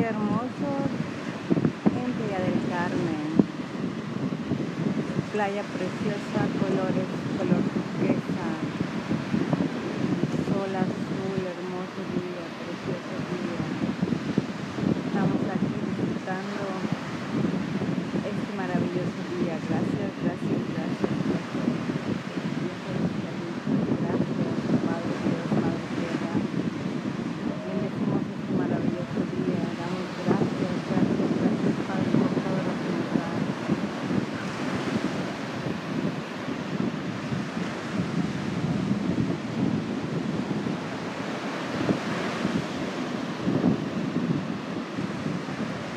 hermoso 0.00 0.70
en 1.98 2.12
Playa 2.12 2.40
del 2.44 2.58
Carmen. 2.70 3.26
Playa 5.32 5.62
preciosa, 5.62 6.40
colores, 6.60 7.08
color 7.36 7.62
turquesa, 7.72 8.46
sol 10.48 10.72
azul, 10.74 11.40
hermoso 11.46 12.00
día, 12.16 12.44
precioso 12.58 13.14
día. 13.28 13.62
Estamos 15.06 15.42
aquí 15.52 15.76
disfrutando 15.84 16.62
este 18.28 18.50
maravilloso 18.56 19.20
día. 19.38 19.56
Gracias, 19.68 20.10
gracias, 20.22 20.60
gracias. 20.74 21.16
Gracias, 23.98 24.54
Padre 24.88 25.14
Dios, 25.22 25.48
Madre 25.58 25.84
Tierra. 25.94 26.34
Bendecimos 27.68 28.22
este 28.32 28.52
maravilloso 28.58 29.20
día. 29.36 29.62
Damos 29.78 30.08
gracias, 30.24 30.74
gracias, 30.88 31.30
gracias, 31.38 31.74
Padre, 31.88 32.10
por 32.18 32.32
todo 32.42 32.60
lo 32.68 32.72
que 32.80 32.88
nos 32.88 33.08
das. 33.18 33.38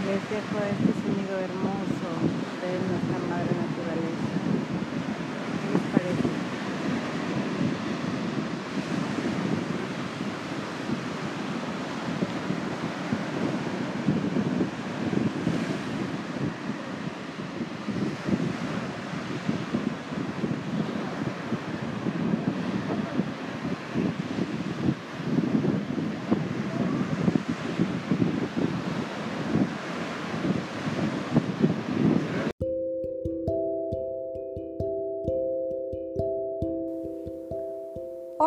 Les 0.08 0.22
dejo 0.30 0.58
este 0.60 0.92
sonido 1.02 1.40
hermoso 1.40 2.10
de 2.62 2.72
nuestra 2.90 3.18
madre 3.30 3.52
naturaleza. 3.56 4.36
¿Qué 5.62 5.68
les 5.74 5.86
parece? 5.94 6.30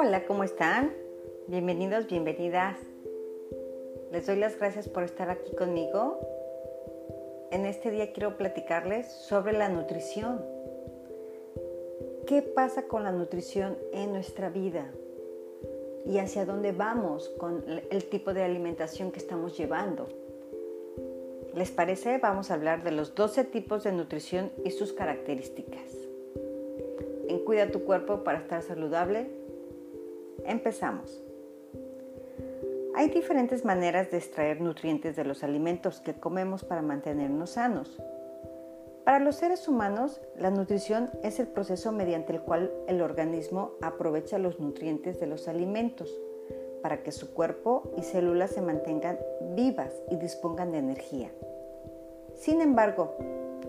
Hola, 0.07 0.27
¿cómo 0.27 0.45
están? 0.45 0.93
Bienvenidos, 1.47 2.07
bienvenidas. 2.07 2.77
Les 4.13 4.27
doy 4.27 4.37
las 4.37 4.59
gracias 4.59 4.87
por 4.87 5.03
estar 5.03 5.31
aquí 5.31 5.57
conmigo. 5.57 6.19
En 7.51 7.65
este 7.65 7.91
día 7.91 8.13
quiero 8.13 8.37
platicarles 8.37 9.11
sobre 9.11 9.55
la 9.55 9.71
nutrición. 9.71 10.45
¿Qué 12.27 12.43
pasa 12.43 12.83
con 12.83 13.05
la 13.05 13.13
nutrición 13.13 13.79
en 13.95 14.13
nuestra 14.13 14.51
vida? 14.51 14.93
¿Y 16.05 16.19
hacia 16.19 16.45
dónde 16.45 16.73
vamos 16.73 17.31
con 17.39 17.65
el 17.67 18.05
tipo 18.05 18.35
de 18.35 18.43
alimentación 18.43 19.11
que 19.11 19.21
estamos 19.21 19.57
llevando? 19.57 20.07
¿Les 21.55 21.71
parece? 21.71 22.19
Vamos 22.19 22.51
a 22.51 22.55
hablar 22.55 22.85
de 22.85 22.91
los 22.91 23.15
12 23.15 23.45
tipos 23.45 23.85
de 23.85 23.93
nutrición 23.93 24.53
y 24.67 24.71
sus 24.71 24.93
características. 24.93 25.97
En 27.27 27.43
Cuida 27.43 27.71
tu 27.71 27.85
cuerpo 27.85 28.23
para 28.23 28.41
estar 28.41 28.61
saludable, 28.61 29.44
Empezamos. 30.45 31.23
Hay 32.97 33.09
diferentes 33.11 33.65
maneras 33.65 34.11
de 34.11 34.19
extraer 34.19 34.61
nutrientes 34.61 35.17
de 35.17 35.25
los 35.25 35.43
alimentos 35.43 36.01
que 36.01 36.15
comemos 36.15 36.65
para 36.65 36.83
mantenernos 36.83 37.51
sanos. 37.51 38.01
Para 39.05 39.19
los 39.19 39.37
seres 39.37 39.69
humanos, 39.69 40.21
la 40.39 40.51
nutrición 40.51 41.11
es 41.23 41.39
el 41.41 41.49
proceso 41.49 41.93
mediante 41.93 42.33
el 42.33 42.41
cual 42.41 42.73
el 42.87 43.03
organismo 43.03 43.73
aprovecha 43.83 44.39
los 44.39 44.61
nutrientes 44.61 45.21
de 45.21 45.27
los 45.27 45.49
alimentos 45.49 46.11
para 46.83 47.03
que 47.03 47.13
su 47.13 47.35
cuerpo 47.35 47.93
y 47.97 48.03
células 48.03 48.51
se 48.53 48.63
mantengan 48.63 49.19
vivas 49.55 49.93
y 50.11 50.17
dispongan 50.17 50.73
de 50.73 50.79
energía. 50.79 51.31
Sin 52.35 52.61
embargo, 52.61 53.17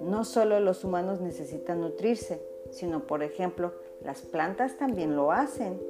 no 0.01 0.23
solo 0.23 0.59
los 0.59 0.83
humanos 0.83 1.21
necesitan 1.21 1.81
nutrirse, 1.81 2.41
sino 2.71 3.07
por 3.07 3.23
ejemplo, 3.23 3.73
las 4.03 4.21
plantas 4.21 4.77
también 4.77 5.15
lo 5.15 5.31
hacen. 5.31 5.81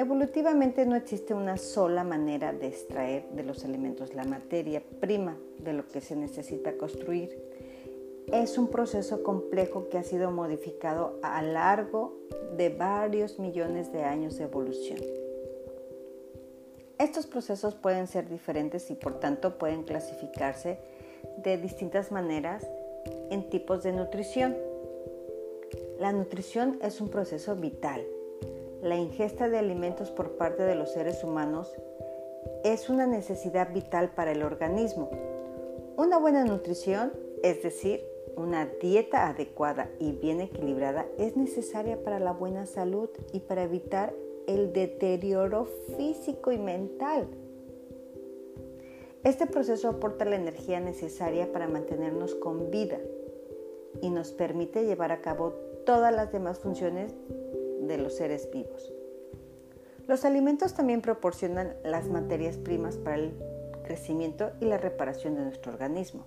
Evolutivamente 0.00 0.86
no 0.86 0.94
existe 0.94 1.34
una 1.34 1.56
sola 1.56 2.04
manera 2.04 2.52
de 2.52 2.68
extraer 2.68 3.28
de 3.30 3.42
los 3.42 3.64
alimentos 3.64 4.14
la 4.14 4.22
materia 4.22 4.80
prima 5.00 5.36
de 5.58 5.72
lo 5.72 5.88
que 5.88 6.00
se 6.00 6.14
necesita 6.14 6.76
construir. 6.76 7.36
Es 8.32 8.58
un 8.58 8.68
proceso 8.68 9.24
complejo 9.24 9.88
que 9.88 9.98
ha 9.98 10.04
sido 10.04 10.30
modificado 10.30 11.18
a 11.24 11.42
largo 11.42 12.16
de 12.56 12.68
varios 12.68 13.40
millones 13.40 13.92
de 13.92 14.04
años 14.04 14.38
de 14.38 14.44
evolución. 14.44 15.00
Estos 17.00 17.26
procesos 17.26 17.74
pueden 17.74 18.06
ser 18.06 18.28
diferentes 18.28 18.92
y 18.92 18.94
por 18.94 19.18
tanto 19.18 19.58
pueden 19.58 19.82
clasificarse 19.82 20.78
de 21.38 21.58
distintas 21.58 22.12
maneras 22.12 22.64
en 23.32 23.50
tipos 23.50 23.82
de 23.82 23.94
nutrición. 23.94 24.56
La 25.98 26.12
nutrición 26.12 26.78
es 26.82 27.00
un 27.00 27.08
proceso 27.08 27.56
vital 27.56 28.06
la 28.82 28.96
ingesta 28.96 29.48
de 29.48 29.58
alimentos 29.58 30.10
por 30.10 30.36
parte 30.36 30.62
de 30.62 30.74
los 30.74 30.92
seres 30.92 31.24
humanos 31.24 31.74
es 32.64 32.88
una 32.88 33.06
necesidad 33.06 33.72
vital 33.72 34.10
para 34.14 34.32
el 34.32 34.42
organismo. 34.42 35.10
Una 35.96 36.18
buena 36.18 36.44
nutrición, 36.44 37.12
es 37.42 37.62
decir, 37.62 38.04
una 38.36 38.66
dieta 38.66 39.28
adecuada 39.28 39.90
y 39.98 40.12
bien 40.12 40.40
equilibrada, 40.40 41.06
es 41.18 41.36
necesaria 41.36 42.02
para 42.02 42.20
la 42.20 42.32
buena 42.32 42.66
salud 42.66 43.10
y 43.32 43.40
para 43.40 43.64
evitar 43.64 44.14
el 44.46 44.72
deterioro 44.72 45.66
físico 45.96 46.52
y 46.52 46.58
mental. 46.58 47.26
Este 49.24 49.46
proceso 49.46 49.88
aporta 49.88 50.24
la 50.24 50.36
energía 50.36 50.78
necesaria 50.78 51.52
para 51.52 51.66
mantenernos 51.66 52.36
con 52.36 52.70
vida 52.70 52.98
y 54.00 54.10
nos 54.10 54.30
permite 54.30 54.84
llevar 54.84 55.10
a 55.10 55.20
cabo 55.20 55.50
todas 55.84 56.14
las 56.14 56.32
demás 56.32 56.60
funciones 56.60 57.14
de 57.80 57.98
los 57.98 58.16
seres 58.16 58.50
vivos. 58.50 58.92
Los 60.06 60.24
alimentos 60.24 60.74
también 60.74 61.02
proporcionan 61.02 61.74
las 61.84 62.08
materias 62.08 62.56
primas 62.56 62.96
para 62.96 63.16
el 63.16 63.34
crecimiento 63.84 64.52
y 64.60 64.64
la 64.64 64.78
reparación 64.78 65.34
de 65.34 65.42
nuestro 65.42 65.72
organismo. 65.72 66.24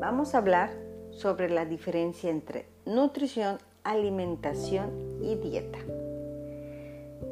Vamos 0.00 0.34
a 0.34 0.38
hablar 0.38 0.70
sobre 1.10 1.50
la 1.50 1.64
diferencia 1.64 2.30
entre 2.30 2.66
nutrición, 2.86 3.58
alimentación 3.84 5.18
y 5.22 5.34
dieta. 5.34 5.78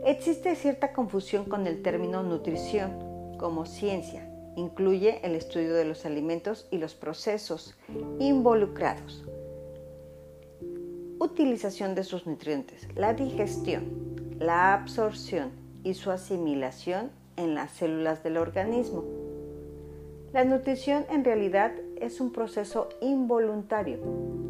Existe 0.04 0.54
cierta 0.56 0.92
confusión 0.92 1.44
con 1.44 1.66
el 1.66 1.82
término 1.82 2.22
nutrición 2.22 3.36
como 3.38 3.66
ciencia. 3.66 4.28
Incluye 4.56 5.24
el 5.24 5.34
estudio 5.36 5.74
de 5.74 5.84
los 5.84 6.04
alimentos 6.04 6.66
y 6.70 6.78
los 6.78 6.94
procesos 6.94 7.76
involucrados 8.18 9.24
utilización 11.20 11.94
de 11.94 12.02
sus 12.02 12.26
nutrientes, 12.26 12.88
la 12.96 13.12
digestión, 13.12 13.84
la 14.38 14.72
absorción 14.72 15.50
y 15.84 15.92
su 15.92 16.10
asimilación 16.10 17.10
en 17.36 17.54
las 17.54 17.72
células 17.72 18.22
del 18.22 18.38
organismo. 18.38 19.04
La 20.32 20.44
nutrición 20.44 21.04
en 21.10 21.22
realidad 21.22 21.72
es 22.00 22.22
un 22.22 22.32
proceso 22.32 22.88
involuntario, 23.02 23.98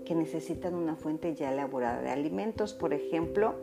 que 0.04 0.14
necesitan 0.14 0.72
una 0.72 0.94
fuente 0.94 1.34
ya 1.34 1.52
elaborada 1.52 2.00
de 2.00 2.10
alimentos, 2.10 2.74
por 2.74 2.94
ejemplo, 2.94 3.56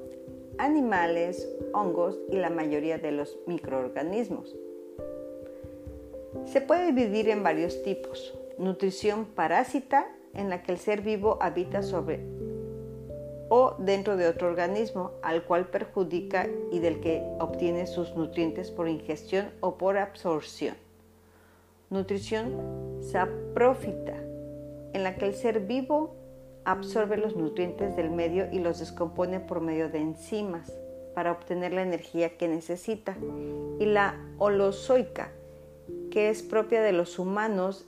animales, 0.57 1.47
hongos 1.71 2.19
y 2.29 2.35
la 2.35 2.49
mayoría 2.49 2.97
de 2.97 3.13
los 3.13 3.39
microorganismos. 3.47 4.57
Se 6.45 6.61
puede 6.61 6.91
dividir 6.91 7.29
en 7.29 7.43
varios 7.43 7.83
tipos. 7.83 8.33
Nutrición 8.57 9.25
parásita, 9.25 10.07
en 10.33 10.49
la 10.49 10.63
que 10.63 10.71
el 10.71 10.79
ser 10.79 11.01
vivo 11.01 11.37
habita 11.41 11.83
sobre 11.83 12.19
o 13.49 13.75
dentro 13.77 14.17
de 14.17 14.27
otro 14.27 14.47
organismo 14.47 15.11
al 15.21 15.43
cual 15.43 15.67
perjudica 15.67 16.47
y 16.71 16.79
del 16.79 16.99
que 17.01 17.21
obtiene 17.39 17.85
sus 17.85 18.15
nutrientes 18.15 18.71
por 18.71 18.89
ingestión 18.89 19.51
o 19.59 19.77
por 19.77 19.97
absorción. 19.97 20.75
Nutrición 21.91 22.99
saprófita, 23.01 24.15
en 24.93 25.03
la 25.03 25.17
que 25.17 25.27
el 25.27 25.35
ser 25.35 25.59
vivo 25.59 26.15
absorbe 26.65 27.17
los 27.17 27.35
nutrientes 27.35 27.95
del 27.95 28.09
medio 28.09 28.47
y 28.51 28.57
los 28.57 28.79
descompone 28.79 29.39
por 29.39 29.61
medio 29.61 29.87
de 29.89 29.99
enzimas 29.99 30.73
para 31.13 31.31
obtener 31.31 31.73
la 31.73 31.83
energía 31.83 32.37
que 32.37 32.47
necesita. 32.47 33.15
Y 33.79 33.85
la 33.85 34.19
holozoica, 34.39 35.31
que 36.13 36.29
es 36.29 36.43
propia 36.43 36.83
de 36.83 36.91
los 36.91 37.17
humanos 37.17 37.87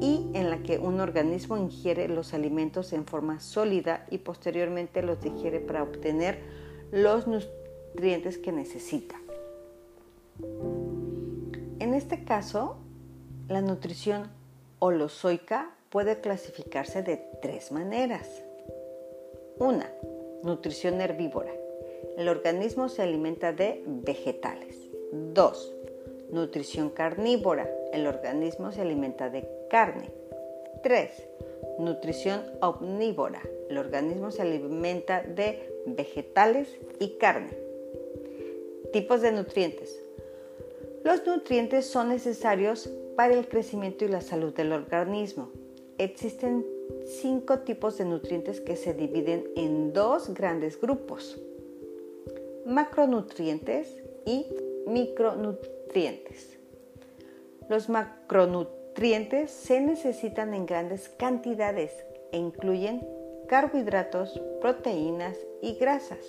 y 0.00 0.30
en 0.32 0.48
la 0.48 0.62
que 0.62 0.78
un 0.78 0.98
organismo 0.98 1.58
ingiere 1.58 2.08
los 2.08 2.32
alimentos 2.32 2.94
en 2.94 3.04
forma 3.04 3.38
sólida 3.38 4.06
y 4.10 4.16
posteriormente 4.16 5.02
los 5.02 5.20
digiere 5.20 5.60
para 5.60 5.82
obtener 5.82 6.38
los 6.90 7.26
nutrientes 7.26 8.38
que 8.38 8.50
necesita. 8.50 9.16
En 11.80 11.92
este 11.92 12.24
caso, 12.24 12.78
la 13.48 13.60
nutrición 13.60 14.30
holozoica 14.78 15.70
puede 15.90 16.22
clasificarse 16.22 17.02
de 17.02 17.18
tres 17.42 17.72
maneras. 17.72 18.42
Una, 19.58 19.90
nutrición 20.42 20.98
herbívora. 21.02 21.52
El 22.16 22.28
organismo 22.28 22.88
se 22.88 23.02
alimenta 23.02 23.52
de 23.52 23.84
vegetales. 23.86 24.78
Dos, 25.12 25.74
nutrición 26.30 26.90
carnívora. 26.90 27.70
El 27.92 28.06
organismo 28.06 28.72
se 28.72 28.82
alimenta 28.82 29.30
de 29.30 29.48
carne. 29.70 30.10
3. 30.82 31.10
Nutrición 31.78 32.42
omnívora. 32.60 33.42
El 33.70 33.78
organismo 33.78 34.30
se 34.30 34.42
alimenta 34.42 35.22
de 35.22 35.72
vegetales 35.86 36.68
y 36.98 37.16
carne. 37.18 37.56
Tipos 38.92 39.22
de 39.22 39.32
nutrientes. 39.32 40.00
Los 41.02 41.26
nutrientes 41.26 41.86
son 41.86 42.08
necesarios 42.08 42.88
para 43.16 43.34
el 43.34 43.48
crecimiento 43.48 44.04
y 44.04 44.08
la 44.08 44.20
salud 44.20 44.54
del 44.54 44.72
organismo. 44.72 45.50
Existen 45.98 46.64
cinco 47.04 47.60
tipos 47.60 47.98
de 47.98 48.04
nutrientes 48.04 48.60
que 48.60 48.76
se 48.76 48.94
dividen 48.94 49.44
en 49.56 49.92
dos 49.92 50.32
grandes 50.34 50.80
grupos. 50.80 51.40
Macronutrientes 52.66 54.02
y 54.24 54.46
micronutrientes. 54.86 56.58
Los 57.68 57.88
macronutrientes 57.88 59.50
se 59.50 59.80
necesitan 59.80 60.54
en 60.54 60.66
grandes 60.66 61.08
cantidades 61.08 61.92
e 62.32 62.38
incluyen 62.38 63.06
carbohidratos, 63.48 64.40
proteínas 64.60 65.36
y 65.62 65.74
grasas. 65.74 66.24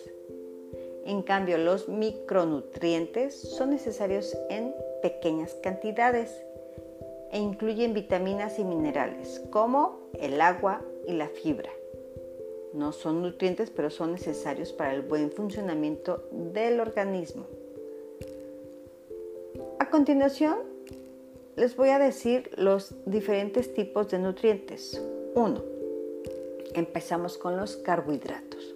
En 1.06 1.22
cambio, 1.22 1.58
los 1.58 1.88
micronutrientes 1.88 3.40
son 3.40 3.70
necesarios 3.70 4.36
en 4.50 4.74
pequeñas 5.02 5.54
cantidades 5.62 6.44
e 7.32 7.40
incluyen 7.40 7.94
vitaminas 7.94 8.60
y 8.60 8.64
minerales 8.64 9.42
como 9.52 10.10
el 10.20 10.42
agua 10.42 10.82
y 11.08 11.14
la 11.14 11.28
fibra. 11.28 11.70
No 12.74 12.92
son 12.92 13.22
nutrientes, 13.22 13.70
pero 13.70 13.90
son 13.90 14.14
necesarios 14.14 14.74
para 14.74 14.94
el 14.94 15.02
buen 15.02 15.32
funcionamiento 15.32 16.28
del 16.32 16.80
organismo. 16.80 17.46
A 19.86 19.92
continuación, 19.92 20.56
les 21.56 21.76
voy 21.76 21.90
a 21.90 22.00
decir 22.00 22.50
los 22.58 22.96
diferentes 23.06 23.72
tipos 23.76 24.10
de 24.10 24.18
nutrientes. 24.18 25.00
1. 25.36 25.64
Empezamos 26.74 27.38
con 27.38 27.56
los 27.56 27.78
carbohidratos. 27.78 28.76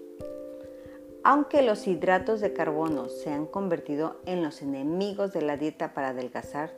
Aunque 1.23 1.63
los 1.63 1.87
hidratos 1.87 2.41
de 2.41 2.53
carbono 2.53 3.09
se 3.09 3.31
han 3.31 3.47
convertido 3.47 4.17
en 4.27 4.43
los 4.43 4.61
enemigos 4.61 5.33
de 5.33 5.41
la 5.41 5.57
dieta 5.57 5.95
para 5.95 6.09
adelgazar, 6.09 6.75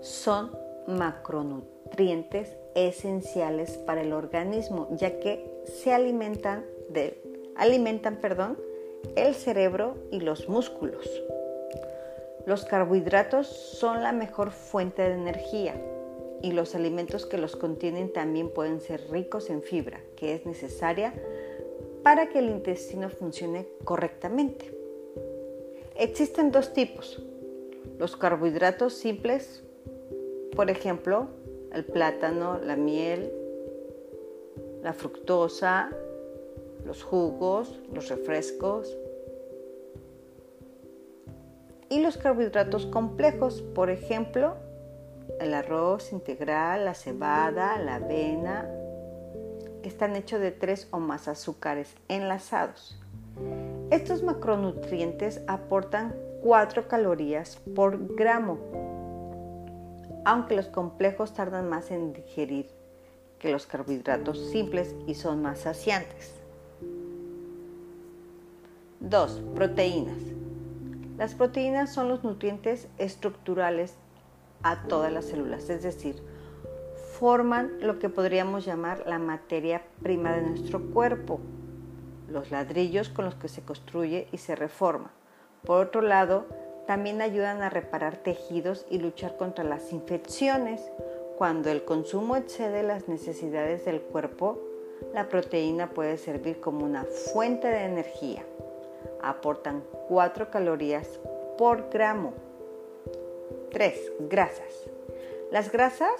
son 0.00 0.56
macronutrientes 0.86 2.56
esenciales 2.76 3.78
para 3.78 4.02
el 4.02 4.12
organismo, 4.12 4.86
ya 4.92 5.18
que 5.18 5.60
se 5.64 5.92
alimentan, 5.92 6.64
de, 6.88 7.20
alimentan 7.56 8.20
perdón, 8.20 8.56
el 9.16 9.34
cerebro 9.34 9.96
y 10.12 10.20
los 10.20 10.48
músculos. 10.48 11.10
Los 12.46 12.64
carbohidratos 12.64 13.46
son 13.46 14.02
la 14.02 14.12
mejor 14.12 14.50
fuente 14.50 15.02
de 15.02 15.14
energía 15.14 15.74
y 16.42 16.52
los 16.52 16.74
alimentos 16.74 17.24
que 17.24 17.38
los 17.38 17.54
contienen 17.54 18.12
también 18.12 18.50
pueden 18.50 18.80
ser 18.80 19.08
ricos 19.10 19.48
en 19.48 19.62
fibra, 19.62 20.00
que 20.16 20.34
es 20.34 20.44
necesaria 20.44 21.14
para 22.02 22.28
que 22.28 22.40
el 22.40 22.48
intestino 22.48 23.08
funcione 23.10 23.68
correctamente. 23.84 24.76
Existen 25.96 26.50
dos 26.50 26.72
tipos. 26.72 27.22
Los 27.98 28.16
carbohidratos 28.16 28.94
simples, 28.94 29.62
por 30.56 30.68
ejemplo, 30.68 31.28
el 31.72 31.84
plátano, 31.84 32.58
la 32.58 32.74
miel, 32.74 33.32
la 34.82 34.92
fructosa, 34.92 35.90
los 36.84 37.04
jugos, 37.04 37.80
los 37.92 38.08
refrescos, 38.08 38.96
y 41.92 42.00
los 42.00 42.16
carbohidratos 42.16 42.86
complejos, 42.86 43.60
por 43.60 43.90
ejemplo, 43.90 44.54
el 45.38 45.52
arroz 45.52 46.10
integral, 46.12 46.86
la 46.86 46.94
cebada, 46.94 47.78
la 47.78 47.96
avena, 47.96 48.66
están 49.82 50.16
hechos 50.16 50.40
de 50.40 50.52
tres 50.52 50.88
o 50.90 51.00
más 51.00 51.28
azúcares 51.28 51.94
enlazados. 52.08 52.98
Estos 53.90 54.22
macronutrientes 54.22 55.42
aportan 55.46 56.14
4 56.42 56.88
calorías 56.88 57.56
por 57.74 58.14
gramo, 58.14 58.58
aunque 60.24 60.56
los 60.56 60.68
complejos 60.68 61.34
tardan 61.34 61.68
más 61.68 61.90
en 61.90 62.14
digerir 62.14 62.70
que 63.38 63.52
los 63.52 63.66
carbohidratos 63.66 64.38
simples 64.50 64.94
y 65.06 65.14
son 65.14 65.42
más 65.42 65.58
saciantes. 65.58 66.32
2. 69.00 69.42
Proteínas. 69.54 70.41
Las 71.18 71.34
proteínas 71.34 71.92
son 71.92 72.08
los 72.08 72.24
nutrientes 72.24 72.88
estructurales 72.98 73.94
a 74.62 74.84
todas 74.88 75.12
las 75.12 75.26
células, 75.26 75.68
es 75.68 75.82
decir, 75.82 76.22
forman 77.18 77.72
lo 77.80 77.98
que 77.98 78.08
podríamos 78.08 78.64
llamar 78.64 79.04
la 79.06 79.18
materia 79.18 79.82
prima 80.02 80.32
de 80.32 80.42
nuestro 80.42 80.80
cuerpo, 80.90 81.40
los 82.28 82.50
ladrillos 82.50 83.08
con 83.08 83.24
los 83.24 83.34
que 83.34 83.48
se 83.48 83.62
construye 83.62 84.26
y 84.32 84.38
se 84.38 84.56
reforma. 84.56 85.12
Por 85.64 85.86
otro 85.86 86.00
lado, 86.00 86.46
también 86.86 87.20
ayudan 87.20 87.62
a 87.62 87.70
reparar 87.70 88.16
tejidos 88.16 88.86
y 88.90 88.98
luchar 88.98 89.36
contra 89.36 89.64
las 89.64 89.92
infecciones. 89.92 90.80
cuando 91.38 91.70
el 91.70 91.84
consumo 91.84 92.36
excede 92.36 92.84
las 92.84 93.08
necesidades 93.08 93.84
del 93.84 94.00
cuerpo, 94.00 94.60
la 95.12 95.28
proteína 95.28 95.90
puede 95.90 96.16
servir 96.16 96.60
como 96.60 96.84
una 96.84 97.04
fuente 97.04 97.66
de 97.66 97.84
energía. 97.84 98.44
Aportan 99.22 99.84
4 100.08 100.50
calorías 100.50 101.20
por 101.56 101.90
gramo. 101.90 102.34
3. 103.70 104.12
Grasas. 104.28 104.90
Las 105.50 105.70
grasas, 105.70 106.12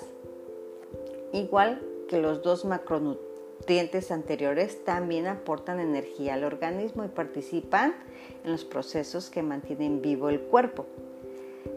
igual 1.33 1.83
que 2.09 2.21
los 2.21 2.43
dos 2.43 2.65
macronutrientes 2.65 4.11
anteriores, 4.11 4.85
también 4.85 5.27
aportan 5.27 5.81
energía 5.81 6.35
al 6.35 6.45
organismo 6.45 7.05
y 7.05 7.09
participan 7.09 7.95
en 8.45 8.53
los 8.53 8.65
procesos 8.65 9.31
que 9.31 9.43
mantienen 9.43 10.03
vivo 10.03 10.29
el 10.29 10.41
cuerpo. 10.41 10.87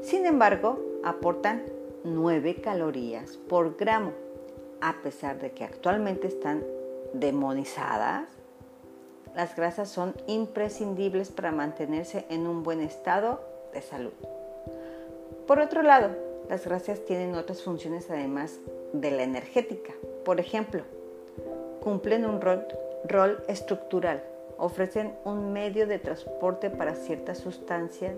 Sin 0.01 0.25
embargo, 0.25 0.79
aportan 1.03 1.63
9 2.03 2.61
calorías 2.61 3.37
por 3.37 3.77
gramo, 3.77 4.11
a 4.81 5.01
pesar 5.01 5.39
de 5.39 5.51
que 5.51 5.63
actualmente 5.63 6.27
están 6.27 6.63
demonizadas. 7.13 8.34
Las 9.35 9.53
grasas 9.53 9.89
son 9.89 10.15
imprescindibles 10.27 11.29
para 11.29 11.51
mantenerse 11.51 12.25
en 12.29 12.47
un 12.47 12.63
buen 12.63 12.79
estado 12.79 13.41
de 13.73 13.81
salud. 13.81 14.13
Por 15.45 15.59
otro 15.59 15.83
lado, 15.83 16.11
las 16.49 16.65
grasas 16.65 17.03
tienen 17.03 17.35
otras 17.35 17.61
funciones 17.61 18.09
además 18.09 18.59
de 18.93 19.11
la 19.11 19.23
energética. 19.23 19.93
Por 20.23 20.39
ejemplo, 20.39 20.83
cumplen 21.81 22.25
un 22.25 22.39
rol, 22.39 22.65
rol 23.09 23.43
estructural, 23.49 24.23
ofrecen 24.57 25.13
un 25.25 25.51
medio 25.51 25.85
de 25.85 25.99
transporte 25.99 26.69
para 26.69 26.95
ciertas 26.95 27.39
sustancias 27.39 28.15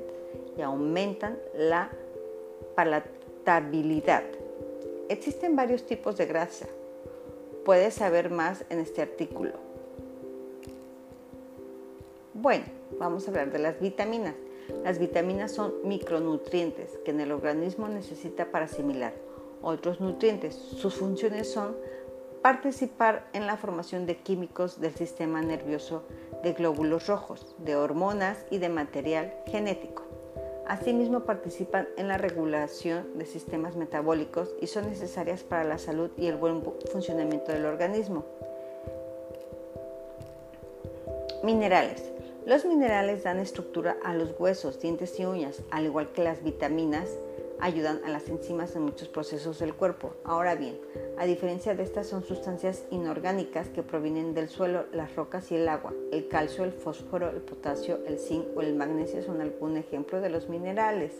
y 0.55 0.61
aumentan 0.61 1.39
la 1.55 1.89
palatabilidad. 2.75 4.23
Existen 5.09 5.55
varios 5.55 5.83
tipos 5.85 6.15
de 6.15 6.27
grasa. 6.27 6.67
Puedes 7.65 7.95
saber 7.95 8.29
más 8.29 8.65
en 8.69 8.79
este 8.79 9.01
artículo. 9.01 9.66
Bueno, 12.39 12.65
vamos 12.99 13.25
a 13.25 13.31
hablar 13.31 13.51
de 13.51 13.57
las 13.57 13.79
vitaminas. 13.79 14.35
Las 14.83 14.99
vitaminas 14.99 15.51
son 15.51 15.73
micronutrientes 15.83 16.99
que 17.03 17.09
en 17.09 17.19
el 17.19 17.31
organismo 17.31 17.87
necesita 17.87 18.51
para 18.51 18.65
asimilar 18.65 19.11
otros 19.63 19.99
nutrientes. 19.99 20.53
Sus 20.53 20.93
funciones 20.93 21.51
son 21.51 21.75
participar 22.43 23.27
en 23.33 23.47
la 23.47 23.57
formación 23.57 24.05
de 24.05 24.17
químicos 24.17 24.79
del 24.79 24.93
sistema 24.93 25.41
nervioso 25.41 26.03
de 26.43 26.53
glóbulos 26.53 27.07
rojos, 27.07 27.55
de 27.57 27.75
hormonas 27.75 28.45
y 28.51 28.59
de 28.59 28.69
material 28.69 29.33
genético. 29.47 30.03
Asimismo 30.67 31.21
participan 31.21 31.87
en 31.97 32.07
la 32.07 32.19
regulación 32.19 33.17
de 33.17 33.25
sistemas 33.25 33.75
metabólicos 33.75 34.53
y 34.61 34.67
son 34.67 34.87
necesarias 34.87 35.41
para 35.41 35.63
la 35.63 35.79
salud 35.79 36.11
y 36.17 36.27
el 36.27 36.35
buen 36.35 36.61
funcionamiento 36.91 37.51
del 37.51 37.65
organismo. 37.65 38.25
Minerales. 41.43 42.16
Los 42.47 42.63
minerales 42.63 43.23
dan 43.23 43.39
estructura 43.39 43.97
a 44.05 44.13
los 44.13 44.33
huesos, 44.39 44.79
dientes 44.79 45.19
y 45.19 45.25
uñas, 45.25 45.63
al 45.69 45.83
igual 45.83 46.13
que 46.13 46.23
las 46.23 46.41
vitaminas 46.45 47.09
ayudan 47.59 47.99
a 48.05 48.09
las 48.09 48.29
enzimas 48.29 48.73
en 48.77 48.83
muchos 48.83 49.09
procesos 49.09 49.59
del 49.59 49.73
cuerpo. 49.73 50.13
Ahora 50.23 50.55
bien, 50.55 50.79
a 51.17 51.25
diferencia 51.25 51.75
de 51.75 51.83
estas 51.83 52.07
son 52.07 52.23
sustancias 52.23 52.85
inorgánicas 52.89 53.67
que 53.67 53.83
provienen 53.83 54.33
del 54.33 54.47
suelo, 54.47 54.85
las 54.93 55.13
rocas 55.17 55.51
y 55.51 55.55
el 55.55 55.67
agua. 55.67 55.93
El 56.13 56.29
calcio, 56.29 56.63
el 56.63 56.71
fósforo, 56.71 57.29
el 57.31 57.41
potasio, 57.41 57.99
el 58.07 58.17
zinc 58.17 58.45
o 58.55 58.61
el 58.61 58.75
magnesio 58.75 59.21
son 59.23 59.41
algún 59.41 59.75
ejemplo 59.75 60.21
de 60.21 60.29
los 60.29 60.47
minerales. 60.47 61.11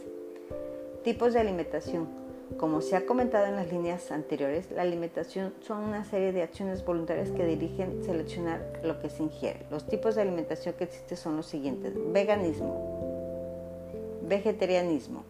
Tipos 1.03 1.34
de 1.34 1.41
alimentación. 1.41 2.26
Como 2.56 2.82
se 2.82 2.96
ha 2.96 3.06
comentado 3.06 3.46
en 3.46 3.56
las 3.56 3.72
líneas 3.72 4.10
anteriores, 4.10 4.72
la 4.72 4.82
alimentación 4.82 5.54
son 5.60 5.84
una 5.84 6.06
serie 6.06 6.32
de 6.32 6.42
acciones 6.42 6.84
voluntarias 6.84 7.30
que 7.30 7.46
dirigen 7.46 8.04
seleccionar 8.04 8.63
lo 8.84 9.00
que 9.00 9.10
se 9.10 9.22
ingiere. 9.22 9.68
Los 9.70 9.86
tipos 9.86 10.16
de 10.16 10.24
alimentación 10.24 10.74
que 10.74 10.86
existen 10.86 11.18
son 11.18 11.38
los 11.38 11.46
siguientes. 11.46 11.94
Veganismo, 12.13 13.84
vegetarianismo, 14.24 15.24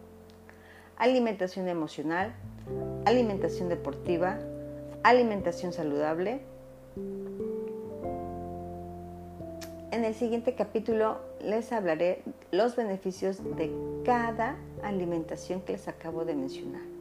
alimentación 0.96 1.68
emocional, 1.68 2.32
alimentación 3.04 3.68
deportiva, 3.68 4.38
alimentación 5.02 5.74
saludable. 5.74 6.40
En 9.90 10.04
el 10.04 10.14
siguiente 10.14 10.54
capítulo 10.54 11.18
les 11.42 11.72
hablaré 11.72 12.22
los 12.52 12.74
beneficios 12.74 13.38
de 13.56 13.70
cada 14.04 14.56
alimentación 14.82 15.60
que 15.60 15.72
les 15.72 15.88
acabo 15.88 16.24
de 16.24 16.34
mencionar. 16.34 16.97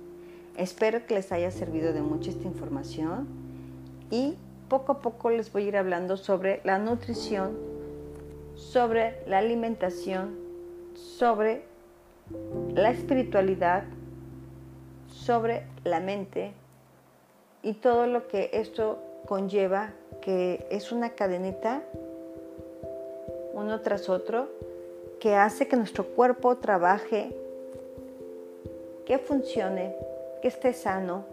Espero 0.57 1.05
que 1.05 1.13
les 1.13 1.31
haya 1.31 1.51
servido 1.51 1.93
de 1.93 2.01
mucho 2.01 2.31
esta 2.31 2.47
información 2.47 3.27
y 4.09 4.35
poco 4.69 4.93
a 4.93 4.99
poco 5.01 5.29
les 5.29 5.51
voy 5.51 5.65
a 5.65 5.67
ir 5.67 5.77
hablando 5.77 6.17
sobre 6.17 6.61
la 6.63 6.79
nutrición, 6.79 7.55
sobre 8.55 9.21
la 9.27 9.37
alimentación, 9.37 10.35
sobre 10.95 11.61
la 12.73 12.89
espiritualidad, 12.89 13.83
sobre 15.07 15.63
la 15.83 15.99
mente 15.99 16.53
y 17.61 17.73
todo 17.73 18.07
lo 18.07 18.27
que 18.27 18.49
esto 18.53 18.97
conlleva, 19.27 19.93
que 20.21 20.65
es 20.71 20.91
una 20.91 21.11
cadenita 21.11 21.83
uno 23.53 23.81
tras 23.81 24.07
otro, 24.09 24.49
que 25.19 25.35
hace 25.35 25.67
que 25.67 25.75
nuestro 25.75 26.05
cuerpo 26.05 26.57
trabaje, 26.57 27.35
que 29.05 29.17
funcione 29.17 29.95
que 30.47 30.53
esté 30.53 30.71
sano, 30.71 31.25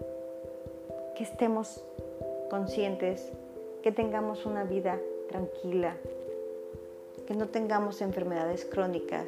que 1.15 1.23
estemos 1.23 1.85
conscientes, 2.51 3.31
que 3.81 3.93
tengamos 3.93 4.45
una 4.45 4.65
vida 4.65 4.99
tranquila, 5.29 5.97
que 7.25 7.35
no 7.35 7.47
tengamos 7.47 8.01
enfermedades 8.01 8.65
crónicas, 8.65 9.27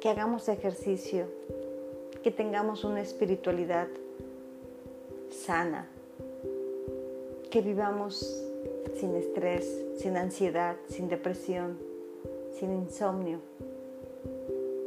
que 0.00 0.08
hagamos 0.08 0.48
ejercicio, 0.48 1.26
que 2.22 2.30
tengamos 2.30 2.84
una 2.84 3.00
espiritualidad 3.00 3.88
sana, 5.32 5.88
que 7.50 7.60
vivamos 7.60 8.40
sin 9.00 9.16
estrés, 9.16 9.66
sin 9.98 10.16
ansiedad, 10.16 10.76
sin 10.86 11.08
depresión, 11.08 11.76
sin 12.52 12.72
insomnio. 12.72 13.40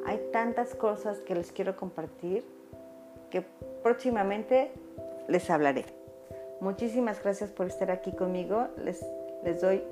Hay 0.05 0.29
tantas 0.31 0.73
cosas 0.73 1.17
que 1.19 1.35
les 1.35 1.51
quiero 1.51 1.75
compartir 1.75 2.45
que 3.29 3.43
próximamente 3.83 4.71
les 5.27 5.49
hablaré. 5.49 5.85
Muchísimas 6.59 7.21
gracias 7.21 7.51
por 7.51 7.67
estar 7.67 7.91
aquí 7.91 8.11
conmigo. 8.11 8.67
Les, 8.83 9.05
les 9.43 9.61
doy 9.61 9.83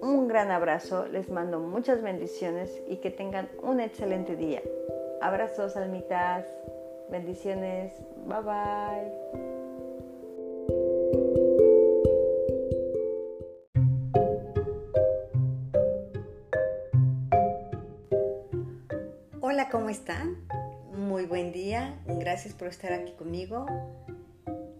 un 0.00 0.28
gran 0.28 0.50
abrazo, 0.50 1.06
les 1.06 1.30
mando 1.30 1.60
muchas 1.60 2.02
bendiciones 2.02 2.82
y 2.88 2.96
que 2.96 3.10
tengan 3.10 3.48
un 3.62 3.80
excelente 3.80 4.36
día. 4.36 4.62
Abrazos, 5.20 5.76
almitas, 5.76 6.44
bendiciones, 7.10 7.92
bye 8.26 8.40
bye. 8.40 9.52
Hola, 19.40 19.68
¿cómo 19.70 19.88
están? 19.88 20.36
Muy 21.22 21.28
buen 21.28 21.52
día, 21.52 22.02
gracias 22.04 22.52
por 22.52 22.66
estar 22.66 22.92
aquí 22.92 23.12
conmigo. 23.12 23.64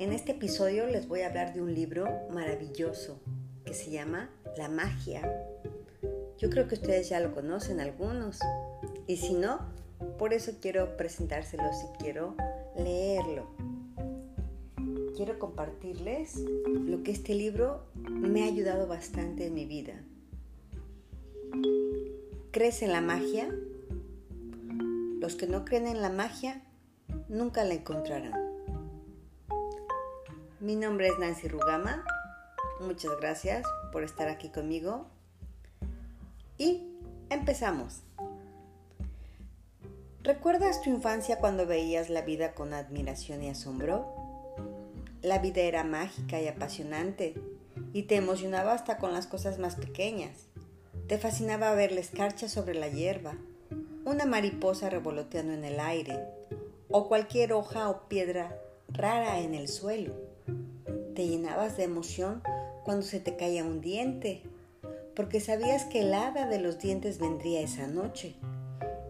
En 0.00 0.12
este 0.12 0.32
episodio 0.32 0.88
les 0.88 1.06
voy 1.06 1.20
a 1.20 1.28
hablar 1.28 1.54
de 1.54 1.62
un 1.62 1.72
libro 1.72 2.08
maravilloso 2.32 3.20
que 3.64 3.74
se 3.74 3.92
llama 3.92 4.28
La 4.56 4.68
magia. 4.68 5.22
Yo 6.38 6.50
creo 6.50 6.66
que 6.66 6.74
ustedes 6.74 7.08
ya 7.08 7.20
lo 7.20 7.32
conocen 7.32 7.78
algunos 7.78 8.40
y 9.06 9.18
si 9.18 9.34
no, 9.34 9.60
por 10.18 10.34
eso 10.34 10.54
quiero 10.60 10.96
presentárselos 10.96 11.76
y 11.84 12.02
quiero 12.02 12.34
leerlo. 12.76 13.46
Quiero 15.14 15.38
compartirles 15.38 16.38
lo 16.66 17.04
que 17.04 17.12
este 17.12 17.36
libro 17.36 17.84
me 17.94 18.42
ha 18.42 18.46
ayudado 18.46 18.88
bastante 18.88 19.46
en 19.46 19.54
mi 19.54 19.64
vida. 19.64 19.94
¿Crees 22.50 22.82
en 22.82 22.90
la 22.90 23.00
magia? 23.00 23.48
Los 25.22 25.36
que 25.36 25.46
no 25.46 25.64
creen 25.64 25.86
en 25.86 26.02
la 26.02 26.10
magia 26.10 26.60
nunca 27.28 27.62
la 27.62 27.74
encontrarán. 27.74 28.32
Mi 30.58 30.74
nombre 30.74 31.06
es 31.06 31.16
Nancy 31.16 31.46
Rugama. 31.46 32.04
Muchas 32.80 33.12
gracias 33.20 33.64
por 33.92 34.02
estar 34.02 34.28
aquí 34.28 34.48
conmigo. 34.48 35.06
Y 36.58 36.88
empezamos. 37.30 38.00
¿Recuerdas 40.24 40.82
tu 40.82 40.90
infancia 40.90 41.38
cuando 41.38 41.66
veías 41.66 42.10
la 42.10 42.22
vida 42.22 42.54
con 42.54 42.74
admiración 42.74 43.44
y 43.44 43.50
asombro? 43.50 44.12
La 45.22 45.38
vida 45.38 45.60
era 45.60 45.84
mágica 45.84 46.40
y 46.40 46.48
apasionante 46.48 47.34
y 47.92 48.02
te 48.08 48.16
emocionaba 48.16 48.72
hasta 48.72 48.98
con 48.98 49.12
las 49.12 49.28
cosas 49.28 49.60
más 49.60 49.76
pequeñas. 49.76 50.48
Te 51.06 51.16
fascinaba 51.16 51.72
ver 51.76 51.92
la 51.92 52.00
escarcha 52.00 52.48
sobre 52.48 52.74
la 52.74 52.88
hierba 52.88 53.36
una 54.04 54.26
mariposa 54.26 54.90
revoloteando 54.90 55.52
en 55.52 55.64
el 55.64 55.78
aire 55.78 56.18
o 56.90 57.08
cualquier 57.08 57.52
hoja 57.52 57.88
o 57.88 58.08
piedra 58.08 58.58
rara 58.88 59.40
en 59.40 59.54
el 59.54 59.68
suelo. 59.68 60.14
Te 61.14 61.26
llenabas 61.26 61.76
de 61.76 61.84
emoción 61.84 62.42
cuando 62.84 63.02
se 63.02 63.20
te 63.20 63.36
caía 63.36 63.64
un 63.64 63.80
diente, 63.80 64.42
porque 65.14 65.40
sabías 65.40 65.84
que 65.84 66.02
el 66.02 66.14
hada 66.14 66.46
de 66.48 66.58
los 66.58 66.78
dientes 66.78 67.18
vendría 67.18 67.60
esa 67.60 67.86
noche 67.86 68.34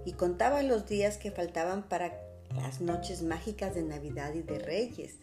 y 0.05 0.13
contabas 0.13 0.65
los 0.65 0.87
días 0.87 1.17
que 1.17 1.31
faltaban 1.31 1.89
para 1.89 2.13
las 2.55 2.81
noches 2.81 3.23
mágicas 3.23 3.75
de 3.75 3.83
Navidad 3.83 4.35
y 4.35 4.43
de 4.43 4.59
Reyes. 4.59 5.19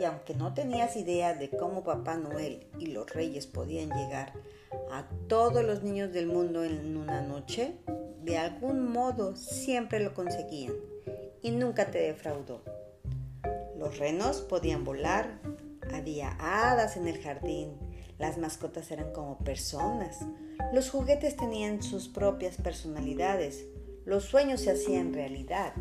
Y 0.00 0.04
aunque 0.04 0.34
no 0.34 0.54
tenías 0.54 0.96
idea 0.96 1.34
de 1.34 1.50
cómo 1.50 1.84
Papá 1.84 2.16
Noel 2.16 2.66
y 2.78 2.86
los 2.86 3.12
Reyes 3.12 3.46
podían 3.46 3.90
llegar 3.90 4.32
a 4.90 5.08
todos 5.28 5.64
los 5.64 5.82
niños 5.82 6.12
del 6.12 6.26
mundo 6.26 6.64
en 6.64 6.96
una 6.96 7.20
noche, 7.20 7.76
de 8.22 8.38
algún 8.38 8.90
modo 8.90 9.36
siempre 9.36 10.00
lo 10.00 10.14
conseguían 10.14 10.74
y 11.42 11.50
nunca 11.50 11.90
te 11.90 11.98
defraudó. 11.98 12.62
Los 13.76 13.98
renos 13.98 14.42
podían 14.42 14.84
volar, 14.84 15.40
había 15.92 16.36
hadas 16.38 16.96
en 16.96 17.08
el 17.08 17.20
jardín, 17.22 17.72
las 18.18 18.38
mascotas 18.38 18.90
eran 18.90 19.12
como 19.12 19.38
personas, 19.38 20.18
los 20.72 20.90
juguetes 20.90 21.36
tenían 21.36 21.82
sus 21.82 22.08
propias 22.08 22.56
personalidades, 22.56 23.64
los 24.04 24.24
sueños 24.24 24.60
se 24.60 24.70
hacían 24.70 25.14
realidad. 25.14 25.72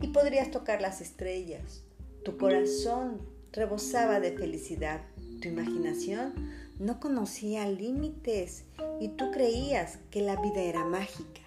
Y 0.00 0.08
podrías 0.08 0.50
tocar 0.50 0.80
las 0.80 1.00
estrellas, 1.00 1.82
tu 2.24 2.36
corazón 2.36 3.20
rebosaba 3.52 4.20
de 4.20 4.32
felicidad. 4.32 5.00
Tu 5.40 5.48
imaginación 5.48 6.34
no 6.78 7.00
conocía 7.00 7.68
límites 7.68 8.64
y 9.00 9.08
tú 9.08 9.30
creías 9.30 9.98
que 10.10 10.20
la 10.20 10.40
vida 10.40 10.60
era 10.60 10.84
mágica. 10.84 11.40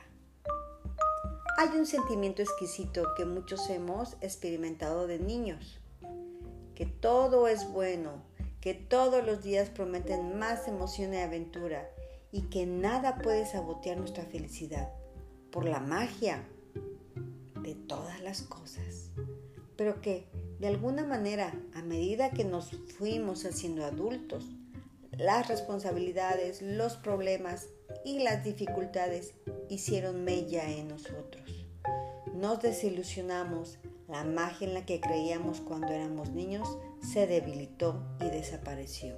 Hay 1.58 1.78
un 1.78 1.86
sentimiento 1.86 2.42
exquisito 2.42 3.04
que 3.16 3.26
muchos 3.26 3.70
hemos 3.70 4.16
experimentado 4.22 5.08
de 5.08 5.20
niños, 5.20 5.80
que 6.74 6.86
todo 6.86 7.48
es 7.48 7.70
bueno, 7.72 8.24
que 8.62 8.74
todos 8.74 9.26
los 9.26 9.44
días 9.44 9.70
prometen 9.70 10.40
más 10.40 10.68
emoción 10.68 11.14
y 11.14 11.18
aventura 11.18 11.90
y 12.32 12.44
que 12.44 12.66
nada 12.66 13.18
puede 13.18 13.46
sabotear 13.46 13.98
nuestra 13.98 14.24
felicidad 14.24 14.90
por 15.52 15.66
la 15.66 15.80
magia 15.80 16.44
de 17.62 17.76
todas 17.76 18.22
las 18.22 18.42
cosas, 18.42 19.12
pero 19.76 20.02
que 20.02 20.28
de 20.60 20.68
alguna 20.68 21.06
manera, 21.06 21.54
a 21.74 21.82
medida 21.82 22.32
que 22.32 22.44
nos 22.44 22.72
fuimos 22.98 23.46
haciendo 23.46 23.86
adultos, 23.86 24.50
las 25.20 25.50
responsabilidades, 25.50 26.62
los 26.62 26.96
problemas 26.96 27.68
y 28.06 28.20
las 28.20 28.46
dificultades 28.46 29.34
hicieron 29.68 30.24
mella 30.24 30.72
en 30.72 30.88
nosotros. 30.88 31.68
Nos 32.34 32.62
desilusionamos, 32.62 33.80
la 34.08 34.24
magia 34.24 34.66
en 34.66 34.74
la 34.74 34.86
que 34.86 35.02
creíamos 35.02 35.60
cuando 35.60 35.88
éramos 35.88 36.32
niños 36.32 36.78
se 37.02 37.28
debilitó 37.28 38.02
y 38.22 38.30
desapareció. 38.30 39.18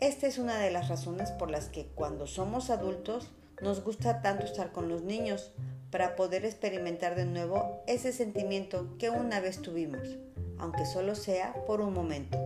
Esta 0.00 0.26
es 0.26 0.36
una 0.36 0.58
de 0.58 0.70
las 0.70 0.88
razones 0.88 1.30
por 1.30 1.50
las 1.50 1.68
que 1.68 1.86
cuando 1.86 2.26
somos 2.26 2.68
adultos 2.68 3.30
nos 3.62 3.82
gusta 3.82 4.20
tanto 4.20 4.44
estar 4.44 4.70
con 4.70 4.90
los 4.90 5.02
niños 5.02 5.52
para 5.90 6.14
poder 6.14 6.44
experimentar 6.44 7.16
de 7.16 7.24
nuevo 7.24 7.82
ese 7.86 8.12
sentimiento 8.12 8.98
que 8.98 9.08
una 9.08 9.40
vez 9.40 9.62
tuvimos 9.62 10.18
aunque 10.60 10.84
solo 10.84 11.14
sea 11.14 11.54
por 11.66 11.80
un 11.80 11.94
momento. 11.94 12.38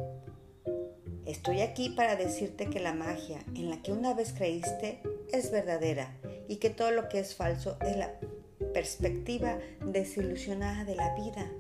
Estoy 1.27 1.63
aquí 1.63 1.91
para 1.91 2.17
decirte 2.17 2.69
que 2.69 2.81
la 2.81 2.93
magia 2.93 3.43
en 3.55 3.71
la 3.71 3.83
que 3.83 3.93
una 3.93 4.13
vez 4.13 4.35
creíste 4.35 5.01
es 5.33 5.51
verdadera 5.51 6.15
y 6.49 6.57
que 6.57 6.69
todo 6.71 6.91
lo 6.91 7.09
que 7.09 7.19
es 7.19 7.35
falso 7.35 7.79
es 7.81 7.97
la 7.97 8.13
perspectiva 8.75 9.59
desilusionada 9.87 10.85
de 10.85 10.97
la 10.97 11.15
vida 11.15 11.51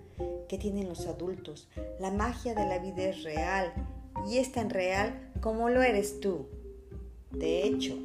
que 0.49 0.59
tienen 0.59 0.88
los 0.88 1.07
adultos. 1.07 1.69
La 1.99 2.11
magia 2.11 2.55
de 2.55 2.67
la 2.67 2.79
vida 2.79 3.05
es 3.05 3.23
real 3.23 3.73
y 4.29 4.38
es 4.38 4.53
tan 4.53 4.69
real 4.69 5.33
como 5.41 5.71
lo 5.71 5.83
eres 5.83 6.21
tú. 6.21 6.47
De 7.31 7.65
hecho, 7.65 7.97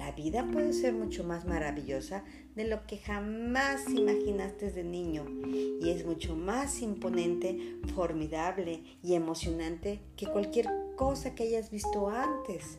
la 0.00 0.12
vida 0.12 0.48
puede 0.50 0.72
ser 0.72 0.94
mucho 0.94 1.24
más 1.24 1.44
maravillosa 1.44 2.24
de 2.54 2.64
lo 2.64 2.86
que 2.86 2.96
jamás 2.96 3.86
imaginaste 3.86 4.70
de 4.70 4.82
niño 4.82 5.26
y 5.44 5.90
es 5.90 6.06
mucho 6.06 6.34
más 6.34 6.80
imponente, 6.80 7.76
formidable 7.94 8.82
y 9.02 9.12
emocionante 9.12 10.00
que 10.16 10.26
cualquier 10.26 10.68
cosa 10.96 11.34
que 11.34 11.42
hayas 11.42 11.70
visto 11.70 12.08
antes. 12.08 12.78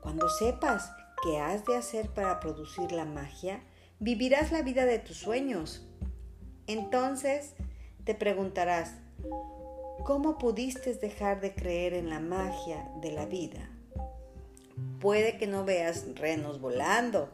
Cuando 0.00 0.28
sepas 0.28 0.90
qué 1.22 1.38
has 1.38 1.64
de 1.64 1.76
hacer 1.76 2.08
para 2.10 2.40
producir 2.40 2.90
la 2.90 3.04
magia, 3.04 3.62
vivirás 4.00 4.50
la 4.50 4.62
vida 4.62 4.84
de 4.84 4.98
tus 4.98 5.18
sueños. 5.18 5.86
Entonces 6.66 7.54
te 8.02 8.16
preguntarás, 8.16 8.96
¿cómo 10.04 10.38
pudiste 10.38 10.92
dejar 10.94 11.40
de 11.40 11.54
creer 11.54 11.94
en 11.94 12.10
la 12.10 12.18
magia 12.18 12.90
de 13.00 13.12
la 13.12 13.26
vida? 13.26 13.75
Puede 15.00 15.38
que 15.38 15.46
no 15.46 15.64
veas 15.64 16.06
renos 16.14 16.60
volando, 16.60 17.30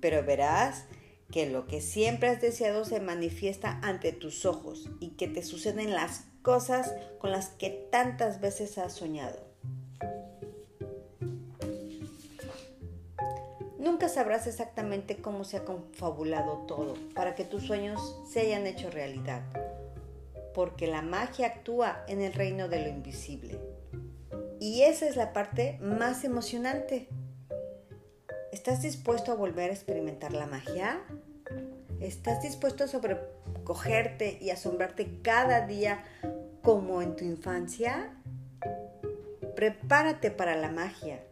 pero 0.00 0.24
verás 0.24 0.86
que 1.30 1.48
lo 1.48 1.66
que 1.66 1.80
siempre 1.80 2.28
has 2.28 2.40
deseado 2.40 2.84
se 2.84 3.00
manifiesta 3.00 3.78
ante 3.82 4.12
tus 4.12 4.44
ojos 4.46 4.88
y 5.00 5.10
que 5.10 5.28
te 5.28 5.42
suceden 5.42 5.92
las 5.92 6.24
cosas 6.42 6.92
con 7.18 7.30
las 7.30 7.50
que 7.50 7.70
tantas 7.90 8.40
veces 8.40 8.78
has 8.78 8.94
soñado. 8.94 9.38
Nunca 13.78 14.08
sabrás 14.08 14.46
exactamente 14.46 15.16
cómo 15.16 15.44
se 15.44 15.58
ha 15.58 15.64
confabulado 15.64 16.64
todo 16.66 16.94
para 17.14 17.34
que 17.34 17.44
tus 17.44 17.62
sueños 17.62 18.16
se 18.28 18.40
hayan 18.40 18.66
hecho 18.66 18.90
realidad, 18.90 19.42
porque 20.54 20.86
la 20.86 21.02
magia 21.02 21.46
actúa 21.46 22.04
en 22.06 22.20
el 22.20 22.32
reino 22.32 22.68
de 22.68 22.82
lo 22.82 22.88
invisible. 22.88 23.58
Y 24.60 24.82
esa 24.82 25.08
es 25.08 25.16
la 25.16 25.32
parte 25.32 25.78
más 25.80 26.22
emocionante. 26.22 27.08
¿Estás 28.52 28.82
dispuesto 28.82 29.32
a 29.32 29.34
volver 29.34 29.70
a 29.70 29.72
experimentar 29.72 30.34
la 30.34 30.46
magia? 30.46 31.00
¿Estás 31.98 32.42
dispuesto 32.42 32.84
a 32.84 32.88
sobrecogerte 32.88 34.36
y 34.38 34.50
asombrarte 34.50 35.08
cada 35.22 35.66
día 35.66 36.04
como 36.62 37.00
en 37.00 37.16
tu 37.16 37.24
infancia? 37.24 38.14
Prepárate 39.56 40.30
para 40.30 40.54
la 40.56 40.70
magia. 40.70 41.24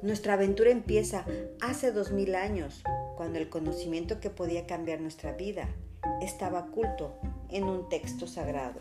Nuestra 0.00 0.32
aventura 0.32 0.70
empieza 0.70 1.26
hace 1.60 1.92
dos 1.92 2.12
mil 2.12 2.34
años, 2.34 2.82
cuando 3.18 3.38
el 3.38 3.50
conocimiento 3.50 4.20
que 4.20 4.30
podía 4.30 4.66
cambiar 4.66 5.02
nuestra 5.02 5.32
vida 5.32 5.68
estaba 6.22 6.60
oculto 6.60 7.18
en 7.50 7.64
un 7.64 7.90
texto 7.90 8.26
sagrado. 8.26 8.80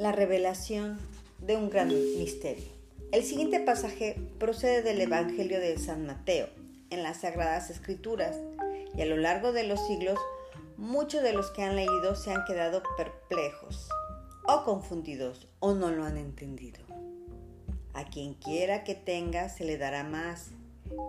La 0.00 0.12
revelación 0.12 0.98
de 1.40 1.58
un 1.58 1.68
gran 1.68 1.88
misterio. 1.88 2.70
El 3.12 3.22
siguiente 3.22 3.60
pasaje 3.60 4.16
procede 4.38 4.80
del 4.80 4.98
Evangelio 4.98 5.60
de 5.60 5.76
San 5.76 6.06
Mateo, 6.06 6.48
en 6.88 7.02
las 7.02 7.20
Sagradas 7.20 7.68
Escrituras, 7.68 8.34
y 8.96 9.02
a 9.02 9.04
lo 9.04 9.18
largo 9.18 9.52
de 9.52 9.64
los 9.64 9.86
siglos 9.86 10.18
muchos 10.78 11.22
de 11.22 11.34
los 11.34 11.50
que 11.50 11.64
han 11.64 11.76
leído 11.76 12.16
se 12.16 12.32
han 12.32 12.46
quedado 12.46 12.82
perplejos 12.96 13.90
o 14.48 14.64
confundidos 14.64 15.48
o 15.58 15.74
no 15.74 15.90
lo 15.90 16.04
han 16.04 16.16
entendido. 16.16 16.80
A 17.92 18.06
quien 18.06 18.32
quiera 18.32 18.84
que 18.84 18.94
tenga 18.94 19.50
se 19.50 19.66
le 19.66 19.76
dará 19.76 20.02
más 20.02 20.46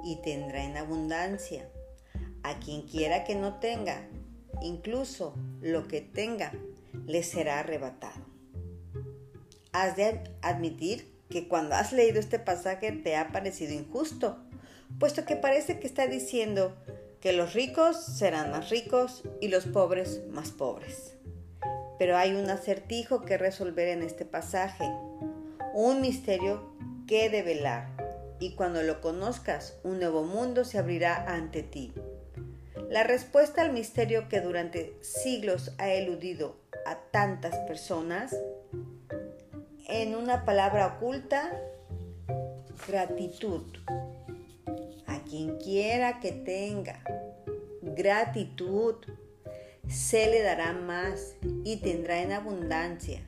y 0.03 0.17
tendrá 0.17 0.65
en 0.65 0.75
abundancia. 0.75 1.65
A 2.43 2.59
quien 2.59 2.81
quiera 2.81 3.23
que 3.23 3.35
no 3.35 3.57
tenga, 3.59 4.05
incluso 4.61 5.33
lo 5.61 5.87
que 5.87 6.01
tenga, 6.01 6.51
le 7.07 7.23
será 7.23 7.59
arrebatado 7.59 8.30
has 9.73 9.95
de 9.95 10.21
admitir 10.41 11.11
que 11.29 11.47
cuando 11.47 11.75
has 11.75 11.93
leído 11.93 12.19
este 12.19 12.39
pasaje 12.39 12.91
te 12.91 13.15
ha 13.15 13.29
parecido 13.29 13.73
injusto, 13.73 14.37
puesto 14.99 15.25
que 15.25 15.35
parece 15.35 15.79
que 15.79 15.87
está 15.87 16.07
diciendo 16.07 16.75
que 17.21 17.33
los 17.33 17.53
ricos 17.53 18.03
serán 18.03 18.51
más 18.51 18.69
ricos 18.69 19.23
y 19.39 19.47
los 19.47 19.65
pobres 19.65 20.21
más 20.29 20.51
pobres. 20.51 21.15
Pero 21.97 22.17
hay 22.17 22.33
un 22.33 22.49
acertijo 22.49 23.21
que 23.21 23.37
resolver 23.37 23.87
en 23.89 24.01
este 24.01 24.25
pasaje, 24.25 24.85
un 25.73 26.01
misterio 26.01 26.73
que 27.07 27.29
develar, 27.29 27.89
y 28.39 28.55
cuando 28.55 28.81
lo 28.81 29.01
conozcas, 29.01 29.77
un 29.83 29.99
nuevo 29.99 30.23
mundo 30.23 30.65
se 30.65 30.79
abrirá 30.79 31.25
ante 31.27 31.61
ti. 31.61 31.93
La 32.89 33.03
respuesta 33.03 33.61
al 33.61 33.71
misterio 33.71 34.27
que 34.27 34.41
durante 34.41 34.97
siglos 35.01 35.73
ha 35.77 35.91
eludido 35.91 36.57
a 36.85 36.95
tantas 37.11 37.55
personas 37.59 38.35
en 39.87 40.15
una 40.15 40.45
palabra 40.45 40.95
oculta, 40.97 41.51
gratitud. 42.87 43.63
A 45.07 45.19
quien 45.23 45.57
quiera 45.57 46.19
que 46.19 46.31
tenga 46.31 47.03
gratitud, 47.81 48.95
se 49.87 50.27
le 50.27 50.41
dará 50.41 50.73
más 50.73 51.35
y 51.63 51.77
tendrá 51.77 52.21
en 52.21 52.31
abundancia. 52.31 53.27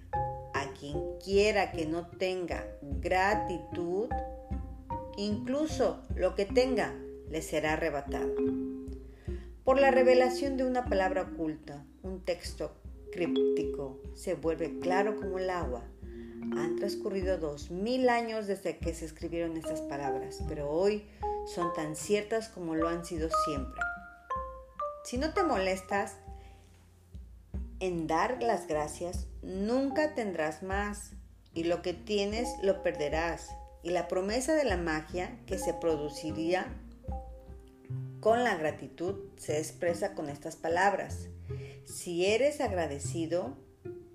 A 0.53 0.71
quien 0.73 1.01
quiera 1.23 1.71
que 1.71 1.85
no 1.85 2.07
tenga 2.07 2.65
gratitud, 2.81 4.09
incluso 5.17 6.03
lo 6.15 6.35
que 6.35 6.45
tenga 6.45 6.93
le 7.29 7.41
será 7.41 7.73
arrebatado. 7.73 8.35
Por 9.63 9.79
la 9.79 9.91
revelación 9.91 10.57
de 10.57 10.65
una 10.65 10.85
palabra 10.85 11.23
oculta, 11.23 11.85
un 12.01 12.21
texto 12.21 12.75
críptico 13.11 13.99
se 14.13 14.33
vuelve 14.33 14.79
claro 14.79 15.15
como 15.15 15.39
el 15.39 15.49
agua. 15.49 15.83
Han 16.51 16.75
transcurrido 16.77 17.37
dos 17.37 17.71
mil 17.71 18.09
años 18.09 18.47
desde 18.47 18.77
que 18.77 18.93
se 18.93 19.05
escribieron 19.05 19.55
estas 19.57 19.81
palabras, 19.81 20.43
pero 20.47 20.69
hoy 20.69 21.05
son 21.45 21.73
tan 21.73 21.95
ciertas 21.95 22.49
como 22.49 22.75
lo 22.75 22.87
han 22.87 23.05
sido 23.05 23.29
siempre. 23.45 23.81
Si 25.03 25.17
no 25.17 25.33
te 25.33 25.43
molestas 25.43 26.17
en 27.79 28.07
dar 28.07 28.41
las 28.41 28.67
gracias, 28.67 29.27
nunca 29.41 30.15
tendrás 30.15 30.63
más 30.63 31.11
y 31.53 31.63
lo 31.63 31.81
que 31.81 31.93
tienes 31.93 32.49
lo 32.61 32.83
perderás. 32.83 33.49
Y 33.83 33.89
la 33.89 34.07
promesa 34.07 34.53
de 34.53 34.63
la 34.63 34.77
magia 34.77 35.37
que 35.45 35.57
se 35.57 35.73
produciría 35.73 36.67
con 38.21 38.45
la 38.45 38.55
gratitud 38.55 39.15
se 39.37 39.57
expresa 39.57 40.13
con 40.13 40.29
estas 40.29 40.55
palabras. 40.55 41.27
Si 41.83 42.25
eres 42.25 42.61
agradecido, 42.61 43.57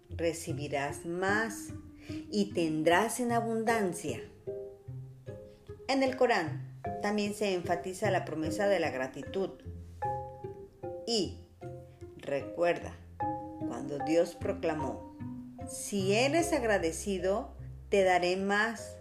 recibirás 0.08 1.04
más 1.04 1.74
y 2.30 2.52
tendrás 2.52 3.20
en 3.20 3.32
abundancia. 3.32 4.20
En 5.88 6.02
el 6.02 6.16
Corán 6.16 6.80
también 7.02 7.34
se 7.34 7.54
enfatiza 7.54 8.10
la 8.10 8.24
promesa 8.24 8.68
de 8.68 8.80
la 8.80 8.90
gratitud. 8.90 9.50
Y 11.06 11.38
recuerda, 12.16 12.94
cuando 13.66 13.98
Dios 14.04 14.34
proclamó, 14.34 15.16
si 15.68 16.14
eres 16.14 16.52
agradecido, 16.52 17.54
te 17.88 18.04
daré 18.04 18.36
más 18.36 18.98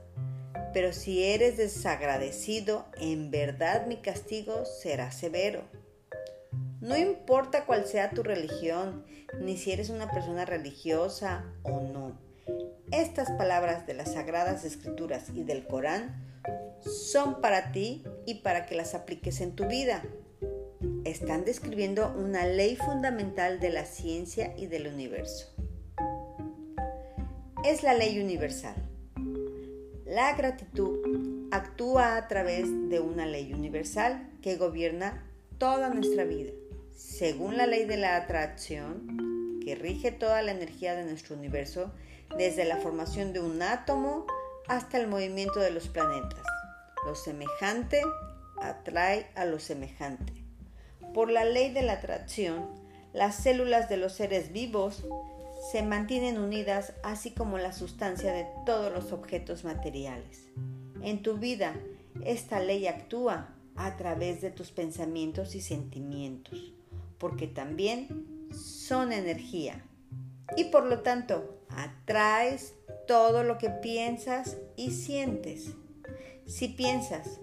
pero 0.73 0.93
si 0.93 1.23
eres 1.23 1.57
desagradecido, 1.57 2.85
en 2.99 3.31
verdad 3.31 3.87
mi 3.87 3.97
castigo 3.97 4.63
será 4.65 5.11
severo. 5.11 5.63
No 6.81 6.95
importa 6.95 7.65
cuál 7.65 7.85
sea 7.85 8.11
tu 8.11 8.21
religión, 8.21 9.03
ni 9.39 9.57
si 9.57 9.71
eres 9.71 9.89
una 9.89 10.11
persona 10.11 10.45
religiosa 10.45 11.45
o 11.63 11.81
no. 11.81 12.26
Estas 12.97 13.29
palabras 13.29 13.85
de 13.85 13.93
las 13.93 14.13
Sagradas 14.13 14.65
Escrituras 14.65 15.25
y 15.31 15.43
del 15.43 15.67
Corán 15.67 16.15
son 16.81 17.41
para 17.41 17.71
ti 17.71 18.03
y 18.25 18.41
para 18.41 18.65
que 18.65 18.73
las 18.73 18.95
apliques 18.95 19.39
en 19.39 19.55
tu 19.55 19.67
vida. 19.67 20.01
Están 21.03 21.45
describiendo 21.45 22.11
una 22.17 22.47
ley 22.47 22.75
fundamental 22.75 23.59
de 23.59 23.69
la 23.69 23.85
ciencia 23.85 24.51
y 24.57 24.65
del 24.65 24.87
universo. 24.87 25.53
Es 27.63 27.83
la 27.83 27.93
ley 27.93 28.19
universal. 28.19 28.73
La 30.03 30.33
gratitud 30.33 31.49
actúa 31.51 32.17
a 32.17 32.27
través 32.27 32.65
de 32.89 32.99
una 32.99 33.27
ley 33.27 33.53
universal 33.53 34.27
que 34.41 34.55
gobierna 34.55 35.23
toda 35.59 35.93
nuestra 35.93 36.23
vida. 36.23 36.49
Según 36.95 37.57
la 37.57 37.67
ley 37.67 37.85
de 37.85 37.97
la 37.97 38.15
atracción, 38.15 39.59
que 39.63 39.75
rige 39.75 40.11
toda 40.11 40.41
la 40.41 40.51
energía 40.51 40.95
de 40.95 41.03
nuestro 41.03 41.35
universo, 41.35 41.93
desde 42.35 42.65
la 42.65 42.77
formación 42.77 43.33
de 43.33 43.39
un 43.39 43.61
átomo 43.61 44.25
hasta 44.67 44.97
el 44.97 45.07
movimiento 45.07 45.59
de 45.59 45.71
los 45.71 45.87
planetas. 45.87 46.43
Lo 47.05 47.15
semejante 47.15 48.01
atrae 48.61 49.27
a 49.35 49.45
lo 49.45 49.59
semejante. 49.59 50.33
Por 51.13 51.31
la 51.31 51.45
ley 51.45 51.71
de 51.71 51.83
la 51.83 51.93
atracción, 51.93 52.67
las 53.13 53.35
células 53.35 53.89
de 53.89 53.97
los 53.97 54.13
seres 54.13 54.51
vivos 54.51 55.05
se 55.71 55.81
mantienen 55.83 56.37
unidas 56.37 56.93
así 57.03 57.31
como 57.31 57.57
la 57.57 57.73
sustancia 57.73 58.33
de 58.33 58.45
todos 58.65 58.91
los 58.91 59.11
objetos 59.11 59.63
materiales. 59.63 60.43
En 61.01 61.21
tu 61.23 61.37
vida, 61.37 61.75
esta 62.23 62.59
ley 62.59 62.87
actúa 62.87 63.55
a 63.75 63.95
través 63.97 64.41
de 64.41 64.51
tus 64.51 64.71
pensamientos 64.71 65.55
y 65.55 65.61
sentimientos, 65.61 66.73
porque 67.17 67.47
también 67.47 68.47
son 68.51 69.11
energía. 69.11 69.83
Y 70.55 70.65
por 70.65 70.85
lo 70.85 71.01
tanto, 71.01 71.56
atraes 71.69 72.73
todo 73.07 73.43
lo 73.43 73.57
que 73.57 73.69
piensas 73.69 74.57
y 74.75 74.91
sientes. 74.91 75.73
Si 76.45 76.69
piensas, 76.69 77.39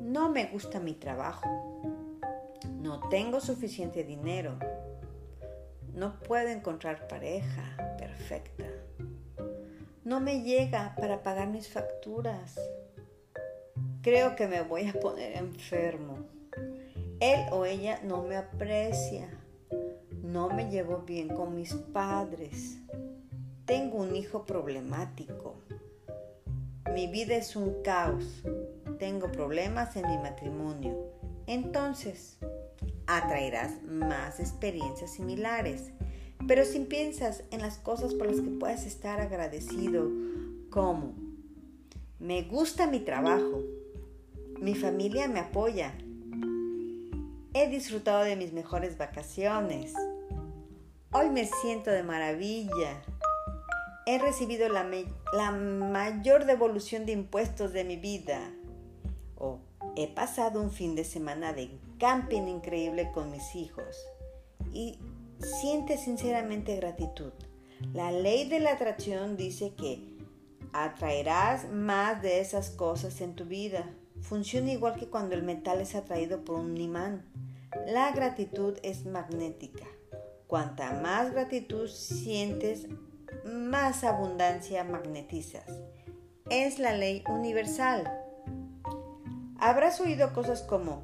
no 0.00 0.30
me 0.30 0.46
gusta 0.46 0.80
mi 0.80 0.94
trabajo, 0.94 1.46
no 2.80 3.08
tengo 3.08 3.40
suficiente 3.40 4.04
dinero, 4.04 4.58
no 5.94 6.18
puedo 6.20 6.48
encontrar 6.48 7.08
pareja 7.08 7.96
perfecta. 7.98 8.64
No 10.04 10.20
me 10.20 10.42
llega 10.42 10.94
para 10.96 11.22
pagar 11.22 11.48
mis 11.48 11.68
facturas. 11.68 12.58
Creo 14.00 14.36
que 14.36 14.46
me 14.46 14.62
voy 14.62 14.88
a 14.88 14.94
poner 14.94 15.36
enfermo. 15.36 16.18
Él 17.20 17.40
o 17.50 17.66
ella 17.66 18.00
no 18.04 18.22
me 18.22 18.36
aprecia. 18.36 19.28
No 20.28 20.50
me 20.50 20.70
llevo 20.70 21.04
bien 21.06 21.28
con 21.28 21.54
mis 21.54 21.72
padres. 21.72 22.76
Tengo 23.64 23.96
un 23.96 24.14
hijo 24.14 24.44
problemático. 24.44 25.54
Mi 26.92 27.06
vida 27.06 27.34
es 27.34 27.56
un 27.56 27.82
caos. 27.82 28.44
Tengo 28.98 29.32
problemas 29.32 29.96
en 29.96 30.06
mi 30.06 30.18
matrimonio. 30.18 30.94
Entonces, 31.46 32.36
atraerás 33.06 33.82
más 33.84 34.38
experiencias 34.38 35.14
similares. 35.14 35.92
Pero 36.46 36.66
si 36.66 36.80
piensas 36.80 37.44
en 37.50 37.62
las 37.62 37.78
cosas 37.78 38.12
por 38.12 38.26
las 38.26 38.42
que 38.42 38.50
puedes 38.50 38.84
estar 38.84 39.22
agradecido, 39.22 40.10
como 40.68 41.14
me 42.18 42.42
gusta 42.42 42.86
mi 42.86 43.00
trabajo, 43.00 43.62
mi 44.60 44.74
familia 44.74 45.26
me 45.26 45.40
apoya, 45.40 45.94
he 47.54 47.70
disfrutado 47.70 48.24
de 48.24 48.36
mis 48.36 48.52
mejores 48.52 48.98
vacaciones, 48.98 49.94
hoy 51.12 51.30
me 51.30 51.46
siento 51.46 51.90
de 51.90 52.02
maravilla, 52.02 53.02
he 54.06 54.18
recibido 54.18 54.68
la, 54.68 54.84
mayor 55.52 56.44
devolución 56.44 57.06
de 57.06 57.12
impuestos 57.12 57.72
de 57.72 57.84
mi 57.84 57.96
vida, 57.96 58.40
o 59.36 59.60
he 59.96 60.08
pasado 60.08 60.60
un 60.60 60.70
fin 60.70 60.94
de 60.94 61.04
semana 61.04 61.52
de 61.52 61.70
camping 61.98 62.42
increíble 62.42 63.10
con 63.12 63.30
mis 63.30 63.54
hijos 63.54 63.96
y 64.72 64.98
siente 65.60 65.96
sinceramente 65.96 66.76
gratitud. 66.76 67.32
La 67.92 68.10
ley 68.10 68.48
de 68.48 68.60
la 68.60 68.72
atracción 68.72 69.36
dice 69.36 69.74
que 69.74 70.16
atraerás 70.72 71.70
más 71.70 72.22
de 72.22 72.40
esas 72.40 72.70
cosas 72.70 73.20
en 73.20 73.34
tu 73.34 73.44
vida. 73.44 73.88
Funciona 74.20 74.72
igual 74.72 74.96
que 74.96 75.08
cuando 75.08 75.36
el 75.36 75.44
metal 75.44 75.80
es 75.80 75.94
atraído 75.94 76.44
por 76.44 76.58
un 76.58 76.76
imán. 76.76 77.24
La 77.86 78.10
gratitud 78.10 78.76
es 78.82 79.06
magnética. 79.06 79.86
Cuanta 80.48 80.94
más 80.94 81.30
gratitud 81.32 81.90
sientes, 81.90 82.86
más 83.44 84.02
abundancia 84.02 84.82
magnetizas. 84.82 85.66
Es 86.48 86.78
la 86.78 86.94
ley 86.94 87.22
universal. 87.28 88.10
Habrás 89.58 90.00
oído 90.00 90.32
cosas 90.32 90.62
como, 90.62 91.02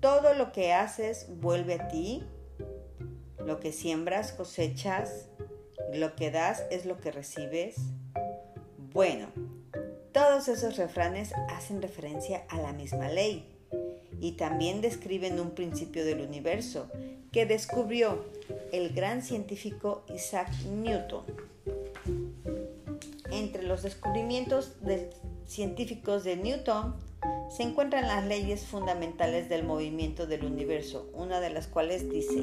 todo 0.00 0.34
lo 0.34 0.50
que 0.50 0.72
haces 0.72 1.28
vuelve 1.38 1.74
a 1.74 1.86
ti, 1.86 2.24
lo 3.38 3.60
que 3.60 3.70
siembras 3.70 4.32
cosechas, 4.32 5.28
lo 5.94 6.16
que 6.16 6.32
das 6.32 6.64
es 6.72 6.86
lo 6.86 6.98
que 6.98 7.12
recibes. 7.12 7.76
Bueno, 8.92 9.28
todos 10.10 10.48
esos 10.48 10.76
refranes 10.76 11.32
hacen 11.50 11.80
referencia 11.80 12.44
a 12.48 12.60
la 12.60 12.72
misma 12.72 13.08
ley 13.10 13.48
y 14.18 14.32
también 14.32 14.80
describen 14.80 15.38
un 15.38 15.52
principio 15.52 16.04
del 16.04 16.20
universo 16.20 16.90
que 17.36 17.44
descubrió 17.44 18.24
el 18.72 18.94
gran 18.94 19.20
científico 19.20 20.04
Isaac 20.08 20.50
Newton. 20.70 21.22
Entre 23.30 23.62
los 23.62 23.82
descubrimientos 23.82 24.72
científicos 25.44 26.24
de 26.24 26.36
Newton 26.36 26.96
se 27.54 27.64
encuentran 27.64 28.08
las 28.08 28.24
leyes 28.24 28.64
fundamentales 28.64 29.50
del 29.50 29.64
movimiento 29.64 30.26
del 30.26 30.46
universo, 30.46 31.10
una 31.12 31.40
de 31.40 31.50
las 31.50 31.66
cuales 31.66 32.08
dice, 32.08 32.42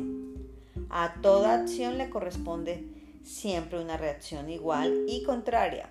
a 0.91 1.15
toda 1.23 1.55
acción 1.55 1.97
le 1.97 2.11
corresponde 2.11 2.85
siempre 3.23 3.81
una 3.81 3.97
reacción 3.97 4.51
igual 4.51 5.05
y 5.07 5.23
contraria. 5.23 5.89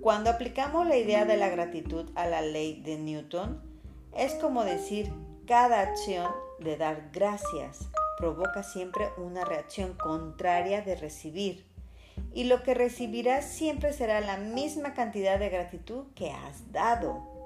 Cuando 0.00 0.30
aplicamos 0.30 0.86
la 0.86 0.96
idea 0.96 1.26
de 1.26 1.36
la 1.36 1.50
gratitud 1.50 2.06
a 2.14 2.26
la 2.26 2.40
ley 2.40 2.80
de 2.80 2.96
Newton, 2.96 3.60
es 4.16 4.32
como 4.36 4.64
decir, 4.64 5.12
cada 5.46 5.82
acción 5.82 6.26
de 6.58 6.78
dar 6.78 7.10
gracias 7.12 7.90
provoca 8.18 8.62
siempre 8.62 9.08
una 9.16 9.44
reacción 9.44 9.94
contraria 9.94 10.82
de 10.82 10.96
recibir, 10.96 11.64
y 12.34 12.44
lo 12.44 12.62
que 12.62 12.74
recibirás 12.74 13.46
siempre 13.46 13.92
será 13.92 14.20
la 14.20 14.36
misma 14.36 14.92
cantidad 14.92 15.38
de 15.38 15.48
gratitud 15.48 16.06
que 16.14 16.30
has 16.32 16.72
dado. 16.72 17.38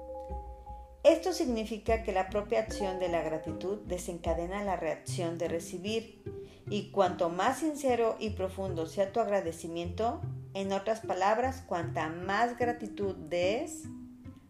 Esto 1.03 1.33
significa 1.33 2.01
que 2.03 2.11
la 2.11 2.29
propia 2.29 2.59
acción 2.59 2.97
de 2.99 3.09
la 3.09 3.21
gratitud 3.21 3.79
desencadena 3.85 4.63
la 4.63 4.77
reacción 4.77 5.37
de 5.37 5.49
recibir 5.49 6.23
y 6.69 6.91
cuanto 6.91 7.29
más 7.29 7.59
sincero 7.59 8.15
y 8.19 8.31
profundo 8.31 8.85
sea 8.85 9.11
tu 9.11 9.19
agradecimiento, 9.19 10.21
en 10.53 10.71
otras 10.71 11.01
palabras, 11.01 11.63
cuanta 11.67 12.09
más 12.09 12.57
gratitud 12.57 13.15
des, 13.15 13.83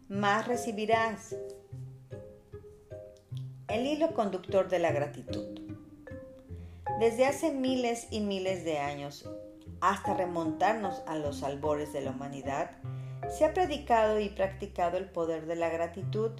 más 0.08 0.46
recibirás. 0.46 1.34
El 3.68 3.86
hilo 3.86 4.14
conductor 4.14 4.68
de 4.68 4.78
la 4.78 4.92
gratitud. 4.92 5.63
Desde 6.98 7.26
hace 7.26 7.50
miles 7.50 8.06
y 8.10 8.20
miles 8.20 8.64
de 8.64 8.78
años, 8.78 9.28
hasta 9.80 10.14
remontarnos 10.14 11.02
a 11.06 11.16
los 11.16 11.42
albores 11.42 11.92
de 11.92 12.00
la 12.00 12.12
humanidad, 12.12 12.70
se 13.36 13.44
ha 13.44 13.52
predicado 13.52 14.20
y 14.20 14.28
practicado 14.28 14.96
el 14.96 15.10
poder 15.10 15.46
de 15.46 15.56
la 15.56 15.70
gratitud 15.70 16.30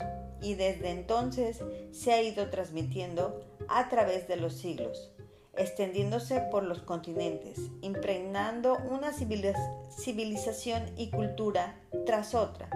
y 0.41 0.55
desde 0.55 0.91
entonces 0.91 1.61
se 1.91 2.13
ha 2.13 2.23
ido 2.23 2.51
transmitiendo 2.51 3.45
a 3.69 3.89
través 3.89 4.29
de 4.29 4.37
los 4.37 4.55
siglos, 4.55 5.13
extendiéndose 5.57 6.41
por 6.53 6.63
los 6.63 6.83
continentes, 6.83 7.59
impregnando 7.81 8.79
una 8.91 9.13
civilización 9.13 10.85
y 10.97 11.11
cultura 11.11 11.81
tras 12.07 12.37
otra. 12.37 12.69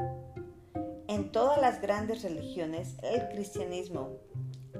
En 1.06 1.30
todas 1.30 1.60
las 1.60 1.80
grandes 1.80 2.22
religiones, 2.22 2.96
el 3.02 3.28
cristianismo, 3.28 4.18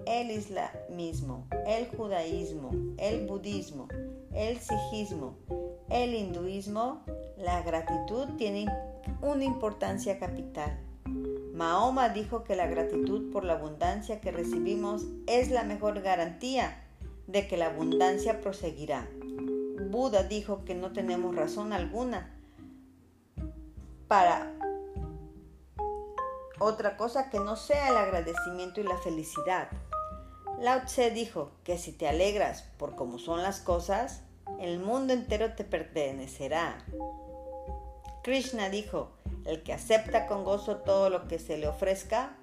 el 0.08 0.30
islamismo, 0.30 1.46
el 1.66 1.86
judaísmo, 1.88 2.70
el 2.96 3.26
budismo, 3.26 3.88
el 4.32 4.58
sijismo, 4.58 5.36
el 5.90 6.14
hinduismo, 6.14 7.04
la 7.36 7.60
gratitud 7.60 8.26
tiene 8.38 8.66
una 9.20 9.44
importancia 9.44 10.18
capital. 10.18 10.80
Mahoma 11.52 12.08
dijo 12.08 12.42
que 12.42 12.56
la 12.56 12.66
gratitud 12.66 13.30
por 13.30 13.44
la 13.44 13.54
abundancia 13.54 14.22
que 14.22 14.32
recibimos 14.32 15.04
es 15.26 15.50
la 15.50 15.64
mejor 15.64 16.00
garantía 16.00 16.84
de 17.26 17.46
que 17.46 17.58
la 17.58 17.66
abundancia 17.66 18.40
proseguirá. 18.40 19.06
Buda 19.90 20.22
dijo 20.22 20.64
que 20.64 20.74
no 20.74 20.92
tenemos 20.92 21.36
razón 21.36 21.74
alguna 21.74 22.34
para 24.08 24.54
otra 26.60 26.96
cosa 26.96 27.28
que 27.28 27.40
no 27.40 27.56
sea 27.56 27.90
el 27.90 27.96
agradecimiento 27.98 28.80
y 28.80 28.84
la 28.84 28.96
felicidad. 28.96 29.68
Lao 30.60 30.84
Tse 30.84 31.10
dijo 31.12 31.52
que 31.62 31.78
si 31.78 31.92
te 31.92 32.08
alegras 32.08 32.62
por 32.78 32.96
cómo 32.96 33.18
son 33.18 33.42
las 33.42 33.60
cosas, 33.60 34.22
el 34.60 34.80
mundo 34.80 35.12
entero 35.12 35.54
te 35.54 35.62
pertenecerá. 35.62 36.84
Krishna 38.24 38.68
dijo, 38.68 39.12
el 39.44 39.62
que 39.62 39.72
acepta 39.72 40.26
con 40.26 40.44
gozo 40.44 40.78
todo 40.78 41.10
lo 41.10 41.28
que 41.28 41.38
se 41.38 41.58
le 41.58 41.68
ofrezca. 41.68 42.36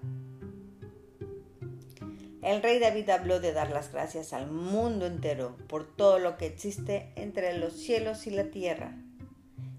El 2.41 2.61
rey 2.61 2.79
David 2.79 3.09
habló 3.09 3.39
de 3.39 3.51
dar 3.51 3.71
las 3.71 3.91
gracias 3.91 4.31
al 4.31 4.49
mundo 4.49 5.05
entero 5.05 5.57
por 5.67 5.85
todo 5.85 6.17
lo 6.19 6.37
que 6.37 6.45
existe 6.45 7.11
entre 7.15 7.57
los 7.57 7.73
cielos 7.73 8.27
y 8.27 8.31
la 8.31 8.45
tierra. 8.45 8.95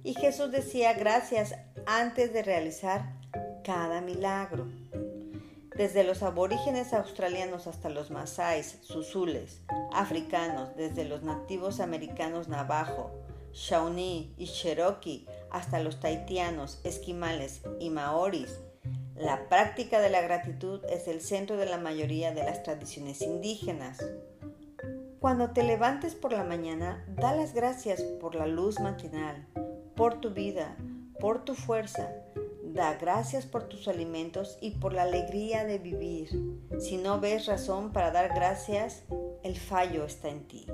Y 0.05 0.15
Jesús 0.15 0.51
decía 0.53 0.93
gracias 0.93 1.55
antes 1.87 2.33
de 2.33 2.43
realizar 2.43 3.15
cada 3.65 4.01
milagro. 4.01 4.67
Desde 5.77 6.05
los 6.05 6.23
aborígenes 6.23 6.93
australianos 6.95 7.67
hasta 7.67 7.91
los 7.91 8.11
masáis, 8.11 8.79
suzules, 8.83 9.61
africanos, 9.93 10.75
desde 10.77 11.05
los 11.05 11.23
nativos 11.23 11.81
americanos 11.81 12.49
navajo, 12.49 13.11
shawnee 13.53 14.35
y 14.39 14.47
cherokee 14.47 15.27
hasta 15.51 15.81
los 15.81 16.01
taitianos, 16.01 16.81
esquimales 16.85 17.63
y 17.79 17.91
maoris, 17.91 18.61
la 19.17 19.49
práctica 19.49 20.01
de 20.01 20.11
la 20.11 20.21
gratitud 20.21 20.85
es 20.91 21.09
el 21.09 21.23
centro 21.23 21.57
de 21.57 21.65
la 21.65 21.79
mayoría 21.79 22.33
de 22.33 22.45
las 22.45 22.63
tradiciones 22.63 23.23
indígenas. 23.23 24.05
Cuando 25.21 25.53
te 25.53 25.63
levantes 25.63 26.15
por 26.15 26.35
la 26.35 26.45
mañana, 26.45 27.03
da 27.09 27.35
las 27.35 27.55
gracias 27.55 28.03
por 28.03 28.35
la 28.35 28.47
luz 28.47 28.79
matinal, 28.79 29.47
por 29.97 30.21
tu 30.21 30.35
vida, 30.35 30.77
por 31.19 31.47
tu 31.47 31.55
fuerza. 31.55 32.11
Da 32.77 32.95
gracias 33.01 33.47
por 33.47 33.71
tus 33.71 33.89
alimentos 33.89 34.59
y 34.61 34.73
por 34.73 34.93
la 34.93 35.05
alegría 35.05 35.65
de 35.65 35.79
vivir. 35.79 36.29
Si 36.79 36.99
no 36.99 37.19
ves 37.21 37.47
razón 37.47 37.91
para 37.91 38.11
dar 38.11 38.35
gracias, 38.35 39.05
el 39.43 39.57
fallo 39.57 40.05
está 40.05 40.29
en 40.29 40.47
ti. 40.47 40.67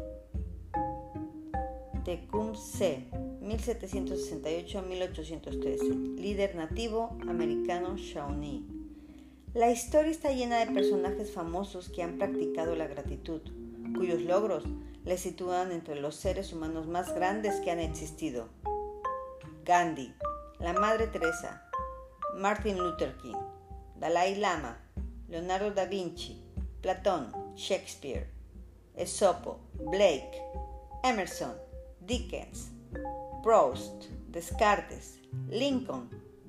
Tecumseh 2.04 3.08
1768-1813, 3.40 6.16
líder 6.16 6.56
nativo 6.56 7.16
americano 7.28 7.96
Shawnee. 7.96 8.66
La 9.54 9.70
historia 9.70 10.10
está 10.10 10.32
llena 10.32 10.58
de 10.58 10.72
personajes 10.72 11.30
famosos 11.30 11.88
que 11.88 12.02
han 12.02 12.18
practicado 12.18 12.74
la 12.74 12.88
gratitud, 12.88 13.42
cuyos 13.96 14.22
logros 14.22 14.64
les 15.04 15.20
sitúan 15.20 15.70
entre 15.70 16.00
los 16.00 16.16
seres 16.16 16.52
humanos 16.52 16.88
más 16.88 17.14
grandes 17.14 17.60
que 17.60 17.70
han 17.70 17.78
existido. 17.78 18.48
Gandhi, 19.64 20.12
la 20.58 20.72
Madre 20.72 21.06
Teresa, 21.06 21.68
Martin 22.36 22.78
Luther 22.78 23.14
King, 23.20 23.36
Dalai 23.98 24.36
Lama, 24.36 24.76
Leonardo 25.28 25.70
da 25.70 25.84
Vinci, 25.86 26.40
Platón, 26.80 27.32
Shakespeare, 27.56 28.26
Esopo, 28.96 29.58
Blake, 29.90 30.40
Emerson, 31.04 31.54
Dickens, 32.00 32.70
Proust, 33.42 34.08
Descartes, 34.30 35.18
Lincoln, 35.48 36.08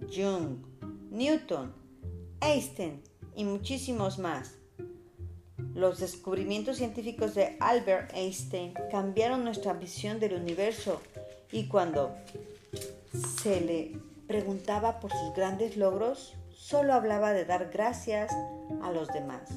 Jung, 0.10 0.64
Newton, 1.12 1.74
Einstein 2.42 3.02
y 3.36 3.44
muchísimos 3.44 4.18
más. 4.18 4.56
Los 5.74 6.00
descubrimientos 6.00 6.78
científicos 6.78 7.34
de 7.36 7.58
Albert 7.60 8.14
Einstein 8.14 8.74
cambiaron 8.92 9.44
nuestra 9.44 9.74
visión 9.74 10.20
del 10.20 10.34
universo 10.34 11.02
y 11.52 11.68
cuando 11.68 12.16
se 13.42 13.62
le 13.62 14.13
preguntaba 14.28 15.00
por 15.00 15.12
sus 15.12 15.34
grandes 15.34 15.78
logros, 15.78 16.36
solo 16.50 16.94
hablaba 16.94 17.34
de 17.34 17.46
dar 17.46 17.70
gracias 17.72 18.32
a 18.82 18.92
los 18.92 19.08
demás. 19.10 19.50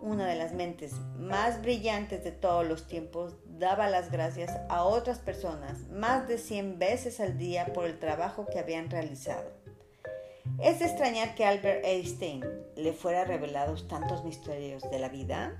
Una 0.00 0.26
de 0.26 0.36
las 0.36 0.52
mentes 0.52 0.92
más 1.18 1.60
brillantes 1.62 2.22
de 2.22 2.30
todos 2.30 2.66
los 2.66 2.86
tiempos 2.86 3.34
daba 3.58 3.88
las 3.88 4.10
gracias 4.10 4.52
a 4.68 4.84
otras 4.84 5.18
personas 5.18 5.88
más 5.88 6.28
de 6.28 6.38
100 6.38 6.78
veces 6.78 7.18
al 7.20 7.38
día 7.38 7.72
por 7.72 7.86
el 7.86 7.98
trabajo 7.98 8.46
que 8.46 8.58
habían 8.58 8.90
realizado. 8.90 9.50
¿Es 10.62 10.78
de 10.78 10.86
extrañar 10.86 11.34
que 11.34 11.44
Albert 11.44 11.84
Einstein 11.84 12.44
le 12.76 12.92
fuera 12.92 13.24
revelados 13.24 13.88
tantos 13.88 14.24
misterios 14.24 14.82
de 14.90 14.98
la 14.98 15.08
vida? 15.08 15.56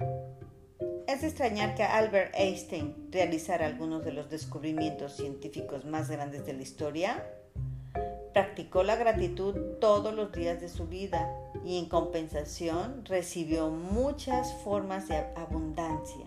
¿Es 1.06 1.20
de 1.20 1.28
extrañar 1.28 1.74
que 1.74 1.82
Albert 1.82 2.34
Einstein 2.34 3.08
realizara 3.10 3.66
algunos 3.66 4.04
de 4.04 4.12
los 4.12 4.30
descubrimientos 4.30 5.16
científicos 5.16 5.84
más 5.84 6.10
grandes 6.10 6.46
de 6.46 6.52
la 6.52 6.62
historia? 6.62 7.24
Practicó 8.36 8.82
la 8.82 8.96
gratitud 8.96 9.54
todos 9.80 10.12
los 10.12 10.30
días 10.30 10.60
de 10.60 10.68
su 10.68 10.86
vida 10.86 11.26
y 11.64 11.78
en 11.78 11.86
compensación 11.86 13.02
recibió 13.06 13.70
muchas 13.70 14.52
formas 14.62 15.08
de 15.08 15.24
abundancia. 15.36 16.26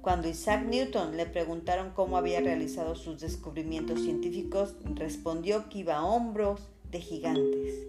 Cuando 0.00 0.28
Isaac 0.28 0.64
Newton 0.64 1.18
le 1.18 1.26
preguntaron 1.26 1.90
cómo 1.90 2.16
había 2.16 2.40
realizado 2.40 2.94
sus 2.94 3.20
descubrimientos 3.20 4.00
científicos, 4.00 4.76
respondió 4.94 5.68
que 5.68 5.80
iba 5.80 5.96
a 5.96 6.06
hombros 6.06 6.70
de 6.90 7.02
gigantes. 7.02 7.86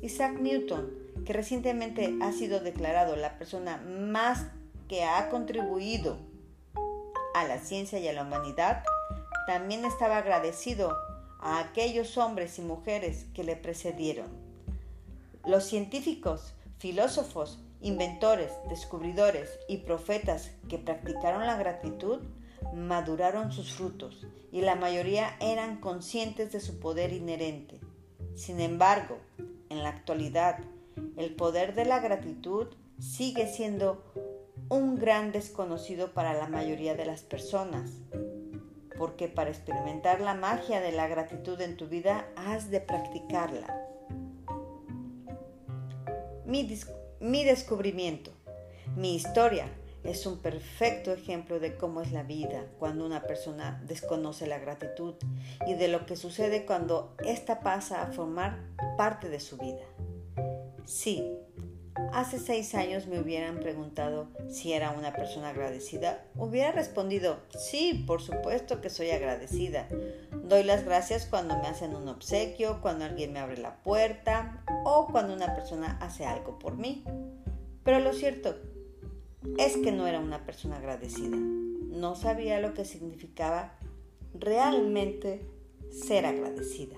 Isaac 0.00 0.40
Newton, 0.40 0.92
que 1.24 1.32
recientemente 1.32 2.18
ha 2.20 2.32
sido 2.32 2.58
declarado 2.58 3.14
la 3.14 3.38
persona 3.38 3.76
más 3.86 4.48
que 4.88 5.04
ha 5.04 5.28
contribuido 5.28 6.16
a 7.36 7.46
la 7.46 7.58
ciencia 7.58 8.00
y 8.00 8.08
a 8.08 8.12
la 8.12 8.22
humanidad, 8.22 8.82
también 9.46 9.84
estaba 9.84 10.16
agradecido 10.16 10.96
a 11.40 11.58
aquellos 11.60 12.16
hombres 12.18 12.58
y 12.58 12.62
mujeres 12.62 13.26
que 13.34 13.44
le 13.44 13.56
precedieron. 13.56 14.28
Los 15.44 15.64
científicos, 15.64 16.54
filósofos 16.78 17.58
inventores, 17.80 18.52
descubridores 18.68 19.58
y 19.68 19.78
profetas 19.78 20.50
que 20.68 20.78
practicaron 20.78 21.46
la 21.46 21.56
gratitud 21.56 22.20
maduraron 22.74 23.52
sus 23.52 23.72
frutos 23.72 24.26
y 24.52 24.60
la 24.60 24.74
mayoría 24.74 25.36
eran 25.40 25.80
conscientes 25.80 26.52
de 26.52 26.60
su 26.60 26.78
poder 26.78 27.12
inherente. 27.12 27.80
Sin 28.34 28.60
embargo, 28.60 29.18
en 29.70 29.82
la 29.82 29.88
actualidad, 29.88 30.58
el 31.16 31.34
poder 31.34 31.74
de 31.74 31.86
la 31.86 32.00
gratitud 32.00 32.66
sigue 32.98 33.48
siendo 33.48 34.04
un 34.68 34.96
gran 34.96 35.32
desconocido 35.32 36.12
para 36.12 36.34
la 36.34 36.48
mayoría 36.48 36.94
de 36.94 37.06
las 37.06 37.22
personas, 37.22 37.90
porque 39.00 39.28
para 39.28 39.48
experimentar 39.48 40.20
la 40.20 40.34
magia 40.34 40.82
de 40.82 40.92
la 40.92 41.08
gratitud 41.08 41.58
en 41.62 41.78
tu 41.78 41.88
vida 41.88 42.28
has 42.36 42.70
de 42.70 42.82
practicarla. 42.82 43.74
Mi, 46.44 46.68
mi 47.18 47.42
descubrimiento, 47.42 48.30
mi 48.96 49.14
historia, 49.14 49.72
es 50.04 50.26
un 50.26 50.40
perfecto 50.40 51.14
ejemplo 51.14 51.60
de 51.60 51.78
cómo 51.78 52.02
es 52.02 52.12
la 52.12 52.24
vida 52.24 52.66
cuando 52.78 53.06
una 53.06 53.22
persona 53.22 53.82
desconoce 53.86 54.46
la 54.46 54.58
gratitud 54.58 55.14
y 55.66 55.72
de 55.72 55.88
lo 55.88 56.04
que 56.04 56.16
sucede 56.16 56.66
cuando 56.66 57.14
ésta 57.24 57.60
pasa 57.60 58.02
a 58.02 58.12
formar 58.12 58.58
parte 58.98 59.30
de 59.30 59.40
su 59.40 59.56
vida. 59.56 59.86
Sí, 60.84 61.26
hace 62.12 62.38
seis 62.38 62.74
años 62.74 63.06
me 63.06 63.20
hubieran 63.20 63.60
preguntado 63.60 64.28
si 64.48 64.72
era 64.72 64.90
una 64.90 65.12
persona 65.12 65.50
agradecida, 65.50 66.24
hubiera 66.36 66.72
respondido, 66.72 67.40
sí, 67.58 68.04
por 68.06 68.22
supuesto 68.22 68.80
que 68.80 68.90
soy 68.90 69.10
agradecida. 69.10 69.88
Doy 70.44 70.64
las 70.64 70.84
gracias 70.84 71.26
cuando 71.26 71.56
me 71.58 71.68
hacen 71.68 71.94
un 71.94 72.08
obsequio, 72.08 72.80
cuando 72.80 73.04
alguien 73.04 73.32
me 73.32 73.38
abre 73.38 73.58
la 73.58 73.82
puerta 73.82 74.64
o 74.84 75.08
cuando 75.10 75.34
una 75.34 75.54
persona 75.54 75.98
hace 76.00 76.24
algo 76.24 76.58
por 76.58 76.76
mí. 76.76 77.04
Pero 77.84 78.00
lo 78.00 78.12
cierto 78.12 78.56
es 79.58 79.76
que 79.76 79.92
no 79.92 80.06
era 80.06 80.20
una 80.20 80.44
persona 80.44 80.76
agradecida. 80.76 81.36
No 81.36 82.14
sabía 82.14 82.60
lo 82.60 82.74
que 82.74 82.84
significaba 82.84 83.74
realmente 84.34 85.46
ser 85.90 86.26
agradecida 86.26 86.96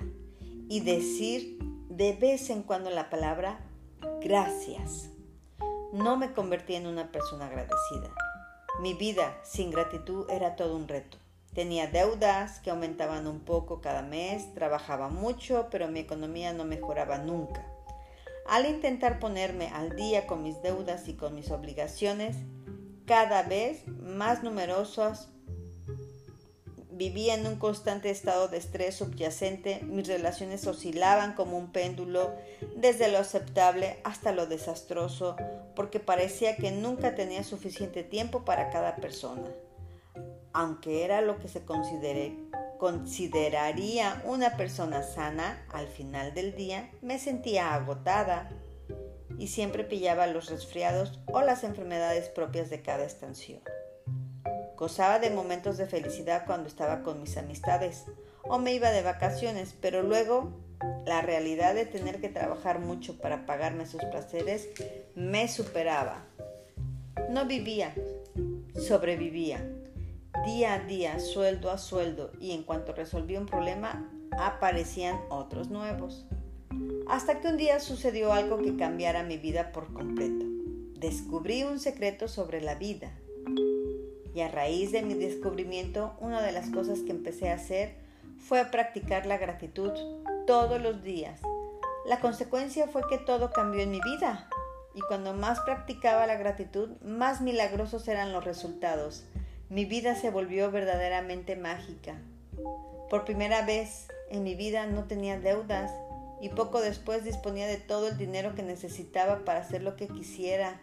y 0.68 0.80
decir 0.80 1.58
de 1.88 2.14
vez 2.14 2.50
en 2.50 2.62
cuando 2.62 2.90
la 2.90 3.10
palabra 3.10 3.60
gracias. 4.22 5.10
No 5.92 6.16
me 6.16 6.32
convertí 6.32 6.74
en 6.74 6.86
una 6.86 7.10
persona 7.10 7.46
agradecida. 7.46 8.10
Mi 8.80 8.94
vida 8.94 9.38
sin 9.42 9.70
gratitud 9.70 10.30
era 10.30 10.56
todo 10.56 10.76
un 10.76 10.88
reto. 10.88 11.18
Tenía 11.54 11.86
deudas 11.86 12.60
que 12.60 12.70
aumentaban 12.70 13.26
un 13.26 13.40
poco 13.40 13.80
cada 13.80 14.02
mes, 14.02 14.54
trabajaba 14.54 15.08
mucho, 15.08 15.68
pero 15.70 15.88
mi 15.88 16.00
economía 16.00 16.52
no 16.52 16.64
mejoraba 16.64 17.18
nunca. 17.18 17.66
Al 18.48 18.66
intentar 18.66 19.18
ponerme 19.18 19.68
al 19.68 19.94
día 19.94 20.26
con 20.26 20.42
mis 20.42 20.62
deudas 20.62 21.08
y 21.08 21.14
con 21.14 21.34
mis 21.34 21.50
obligaciones, 21.50 22.36
cada 23.06 23.42
vez 23.42 23.86
más 23.88 24.42
numerosas 24.42 25.31
Vivía 26.94 27.34
en 27.34 27.46
un 27.46 27.56
constante 27.56 28.10
estado 28.10 28.48
de 28.48 28.58
estrés 28.58 28.96
subyacente, 28.96 29.80
mis 29.84 30.06
relaciones 30.06 30.66
oscilaban 30.66 31.32
como 31.34 31.56
un 31.56 31.72
péndulo, 31.72 32.34
desde 32.76 33.08
lo 33.08 33.16
aceptable 33.16 33.96
hasta 34.04 34.32
lo 34.32 34.46
desastroso, 34.46 35.36
porque 35.74 36.00
parecía 36.00 36.56
que 36.56 36.70
nunca 36.70 37.14
tenía 37.14 37.44
suficiente 37.44 38.02
tiempo 38.02 38.44
para 38.44 38.68
cada 38.68 38.96
persona. 38.96 39.48
Aunque 40.52 41.02
era 41.02 41.22
lo 41.22 41.38
que 41.38 41.48
se 41.48 41.62
consideraría 42.78 44.22
una 44.26 44.58
persona 44.58 45.02
sana, 45.02 45.64
al 45.72 45.88
final 45.88 46.34
del 46.34 46.54
día 46.54 46.90
me 47.00 47.18
sentía 47.18 47.72
agotada 47.72 48.50
y 49.38 49.48
siempre 49.48 49.84
pillaba 49.84 50.26
los 50.26 50.50
resfriados 50.50 51.20
o 51.32 51.40
las 51.40 51.64
enfermedades 51.64 52.28
propias 52.28 52.68
de 52.68 52.82
cada 52.82 53.04
estación. 53.04 53.62
Gozaba 54.82 55.20
de 55.20 55.30
momentos 55.30 55.78
de 55.78 55.86
felicidad 55.86 56.42
cuando 56.44 56.66
estaba 56.66 57.04
con 57.04 57.20
mis 57.20 57.36
amistades 57.36 58.06
o 58.42 58.58
me 58.58 58.74
iba 58.74 58.90
de 58.90 59.02
vacaciones, 59.02 59.76
pero 59.80 60.02
luego 60.02 60.50
la 61.06 61.22
realidad 61.22 61.76
de 61.76 61.86
tener 61.86 62.20
que 62.20 62.28
trabajar 62.28 62.80
mucho 62.80 63.16
para 63.16 63.46
pagarme 63.46 63.86
sus 63.86 64.02
placeres 64.02 64.70
me 65.14 65.46
superaba. 65.46 66.24
No 67.30 67.46
vivía, 67.46 67.94
sobrevivía, 68.74 69.64
día 70.44 70.74
a 70.74 70.78
día, 70.80 71.20
sueldo 71.20 71.70
a 71.70 71.78
sueldo, 71.78 72.32
y 72.40 72.50
en 72.50 72.64
cuanto 72.64 72.92
resolvía 72.92 73.38
un 73.38 73.46
problema, 73.46 74.10
aparecían 74.36 75.20
otros 75.28 75.70
nuevos. 75.70 76.26
Hasta 77.06 77.40
que 77.40 77.46
un 77.46 77.56
día 77.56 77.78
sucedió 77.78 78.32
algo 78.32 78.58
que 78.58 78.76
cambiara 78.76 79.22
mi 79.22 79.36
vida 79.38 79.70
por 79.70 79.92
completo. 79.92 80.44
Descubrí 80.98 81.62
un 81.62 81.78
secreto 81.78 82.26
sobre 82.26 82.60
la 82.60 82.74
vida, 82.74 83.12
y 84.34 84.40
a 84.40 84.48
raíz 84.48 84.92
de 84.92 85.02
mi 85.02 85.14
descubrimiento, 85.14 86.14
una 86.20 86.42
de 86.42 86.52
las 86.52 86.70
cosas 86.70 87.00
que 87.00 87.10
empecé 87.10 87.50
a 87.50 87.54
hacer 87.54 87.94
fue 88.38 88.64
practicar 88.66 89.26
la 89.26 89.38
gratitud 89.38 89.92
todos 90.46 90.80
los 90.80 91.02
días. 91.02 91.40
La 92.06 92.20
consecuencia 92.20 92.88
fue 92.88 93.02
que 93.08 93.18
todo 93.18 93.52
cambió 93.52 93.82
en 93.82 93.90
mi 93.90 94.00
vida. 94.00 94.48
Y 94.94 95.00
cuando 95.00 95.32
más 95.32 95.60
practicaba 95.60 96.26
la 96.26 96.36
gratitud, 96.36 96.90
más 97.02 97.40
milagrosos 97.40 98.08
eran 98.08 98.32
los 98.32 98.44
resultados. 98.44 99.24
Mi 99.68 99.84
vida 99.84 100.14
se 100.16 100.30
volvió 100.30 100.70
verdaderamente 100.70 101.56
mágica. 101.56 102.16
Por 103.08 103.24
primera 103.24 103.64
vez 103.64 104.08
en 104.30 104.42
mi 104.42 104.54
vida 104.54 104.86
no 104.86 105.04
tenía 105.04 105.38
deudas 105.38 105.92
y 106.40 106.48
poco 106.48 106.80
después 106.80 107.24
disponía 107.24 107.66
de 107.66 107.76
todo 107.76 108.08
el 108.08 108.18
dinero 108.18 108.54
que 108.54 108.62
necesitaba 108.62 109.44
para 109.44 109.60
hacer 109.60 109.82
lo 109.82 109.96
que 109.96 110.08
quisiera. 110.08 110.80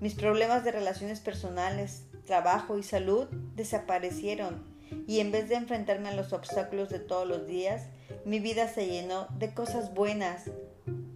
Mis 0.00 0.14
problemas 0.14 0.64
de 0.64 0.72
relaciones 0.72 1.20
personales, 1.20 2.04
trabajo 2.28 2.76
y 2.76 2.82
salud 2.82 3.26
desaparecieron 3.56 4.62
y 5.06 5.20
en 5.20 5.32
vez 5.32 5.48
de 5.48 5.54
enfrentarme 5.54 6.10
a 6.10 6.14
los 6.14 6.34
obstáculos 6.34 6.90
de 6.90 6.98
todos 6.98 7.26
los 7.26 7.46
días, 7.46 7.86
mi 8.26 8.38
vida 8.38 8.68
se 8.68 8.86
llenó 8.86 9.26
de 9.38 9.54
cosas 9.54 9.94
buenas, 9.94 10.50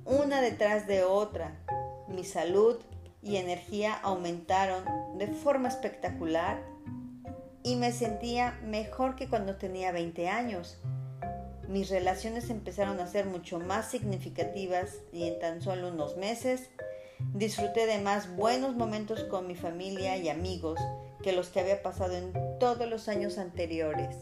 una 0.07 0.41
detrás 0.41 0.87
de 0.87 1.05
otra. 1.05 1.61
Mi 2.09 2.25
salud 2.25 2.79
y 3.23 3.37
energía 3.37 3.95
aumentaron 3.95 4.85
de 5.19 5.27
forma 5.27 5.69
espectacular 5.69 6.63
y 7.63 7.77
me 7.77 7.93
sentía 7.93 8.59
mejor 8.65 9.15
que 9.15 9.29
cuando 9.29 9.57
tenía 9.57 9.93
20 9.93 10.31
años. 10.31 10.79
Mis 11.69 11.91
relaciones 11.91 12.49
empezaron 12.49 13.01
a 13.01 13.07
ser 13.07 13.27
mucho 13.27 13.61
más 13.61 13.91
significativas 13.91 14.97
y 15.13 15.29
en 15.29 15.39
tan 15.39 15.61
solo 15.61 15.89
unos 15.89 16.17
meses 16.17 16.71
disfruté 17.35 17.87
de 17.87 17.99
más 17.99 18.35
buenos 18.37 18.75
momentos 18.75 19.25
con 19.25 19.47
mi 19.47 19.55
familia 19.55 20.17
y 20.17 20.29
amigos 20.29 20.79
que 21.23 21.33
los 21.33 21.49
que 21.49 21.61
había 21.61 21.83
pasado 21.83 22.17
en 22.17 22.33
todos 22.59 22.89
los 22.89 23.09
años 23.09 23.39
anteriores. 23.39 24.17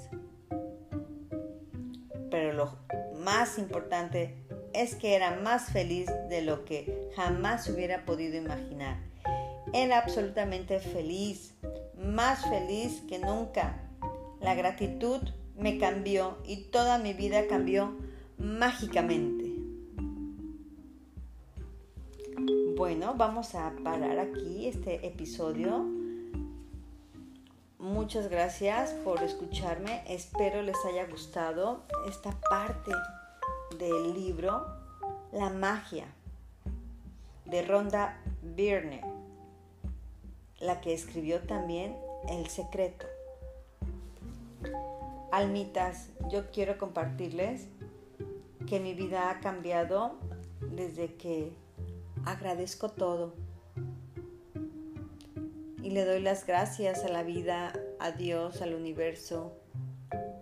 Pero 2.30 2.52
lo 2.52 2.76
más 3.18 3.58
importante 3.58 4.36
es 4.72 4.94
que 4.94 5.14
era 5.14 5.36
más 5.36 5.72
feliz 5.72 6.08
de 6.28 6.42
lo 6.42 6.64
que 6.64 7.10
jamás 7.16 7.68
hubiera 7.68 8.04
podido 8.04 8.36
imaginar. 8.36 8.98
Era 9.72 9.98
absolutamente 9.98 10.78
feliz, 10.80 11.54
más 11.96 12.48
feliz 12.48 13.02
que 13.08 13.18
nunca. 13.18 13.76
La 14.40 14.54
gratitud 14.54 15.20
me 15.56 15.78
cambió 15.78 16.38
y 16.44 16.64
toda 16.70 16.98
mi 16.98 17.12
vida 17.12 17.46
cambió 17.46 17.96
mágicamente. 18.38 19.49
Bueno, 22.76 23.14
vamos 23.16 23.54
a 23.54 23.72
parar 23.82 24.18
aquí 24.18 24.66
este 24.66 25.06
episodio 25.06 26.00
Muchas 27.80 28.28
gracias 28.28 28.90
por 29.04 29.22
escucharme. 29.22 30.04
Espero 30.06 30.60
les 30.60 30.76
haya 30.84 31.06
gustado 31.06 31.82
esta 32.06 32.30
parte 32.50 32.92
del 33.78 34.12
libro 34.12 34.66
La 35.32 35.48
magia 35.48 36.06
de 37.46 37.62
Rhonda 37.62 38.20
Byrne, 38.42 39.00
la 40.60 40.82
que 40.82 40.92
escribió 40.92 41.40
también 41.40 41.96
El 42.28 42.48
secreto. 42.48 43.06
Almitas, 45.32 46.10
yo 46.30 46.50
quiero 46.50 46.76
compartirles 46.76 47.66
que 48.66 48.78
mi 48.78 48.92
vida 48.92 49.30
ha 49.30 49.40
cambiado 49.40 50.16
desde 50.60 51.14
que 51.14 51.50
agradezco 52.24 52.90
todo. 52.90 53.34
Y 55.82 55.90
le 55.90 56.04
doy 56.04 56.20
las 56.20 56.46
gracias 56.46 57.04
a 57.04 57.08
la 57.08 57.22
vida, 57.22 57.72
a 57.98 58.10
Dios, 58.12 58.62
al 58.62 58.74
universo, 58.74 59.56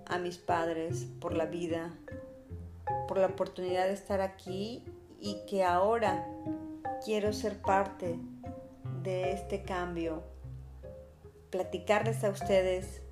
a 0.06 0.18
mis 0.18 0.38
padres 0.38 1.06
por 1.20 1.34
la 1.34 1.46
vida, 1.46 1.94
por 3.06 3.18
la 3.18 3.26
oportunidad 3.26 3.86
de 3.86 3.92
estar 3.92 4.20
aquí 4.20 4.84
y 5.20 5.38
que 5.48 5.64
ahora 5.64 6.26
quiero 7.04 7.32
ser 7.32 7.60
parte 7.60 8.18
de 9.02 9.32
este 9.32 9.62
cambio, 9.62 10.22
platicarles 11.50 12.24
a 12.24 12.30
ustedes, 12.30 13.02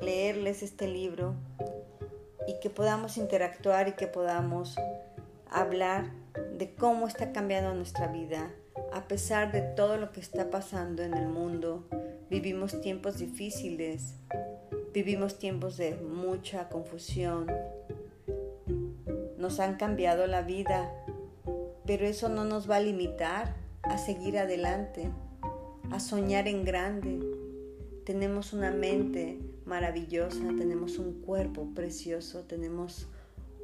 leerles 0.00 0.62
este 0.62 0.88
libro 0.88 1.34
y 2.46 2.58
que 2.60 2.70
podamos 2.70 3.16
interactuar 3.16 3.88
y 3.88 3.92
que 3.92 4.06
podamos 4.06 4.76
hablar 5.50 6.10
de 6.56 6.74
cómo 6.74 7.06
está 7.06 7.32
cambiando 7.32 7.74
nuestra 7.74 8.08
vida 8.08 8.50
a 8.92 9.06
pesar 9.06 9.52
de 9.52 9.60
todo 9.60 9.96
lo 9.96 10.12
que 10.12 10.20
está 10.20 10.50
pasando 10.50 11.02
en 11.02 11.14
el 11.14 11.28
mundo, 11.28 11.86
vivimos 12.30 12.80
tiempos 12.80 13.18
difíciles, 13.18 14.14
vivimos 14.92 15.38
tiempos 15.38 15.76
de 15.76 15.96
mucha 15.96 16.68
confusión. 16.68 17.46
Nos 19.36 19.60
han 19.60 19.76
cambiado 19.76 20.26
la 20.26 20.42
vida, 20.42 20.92
pero 21.86 22.06
eso 22.06 22.28
no 22.28 22.44
nos 22.44 22.68
va 22.68 22.76
a 22.76 22.80
limitar 22.80 23.54
a 23.82 23.98
seguir 23.98 24.38
adelante, 24.38 25.10
a 25.90 26.00
soñar 26.00 26.48
en 26.48 26.64
grande. 26.64 27.20
Tenemos 28.04 28.52
una 28.52 28.70
mente 28.70 29.38
maravillosa, 29.64 30.42
tenemos 30.58 30.98
un 30.98 31.20
cuerpo 31.20 31.68
precioso, 31.74 32.44
tenemos 32.44 33.06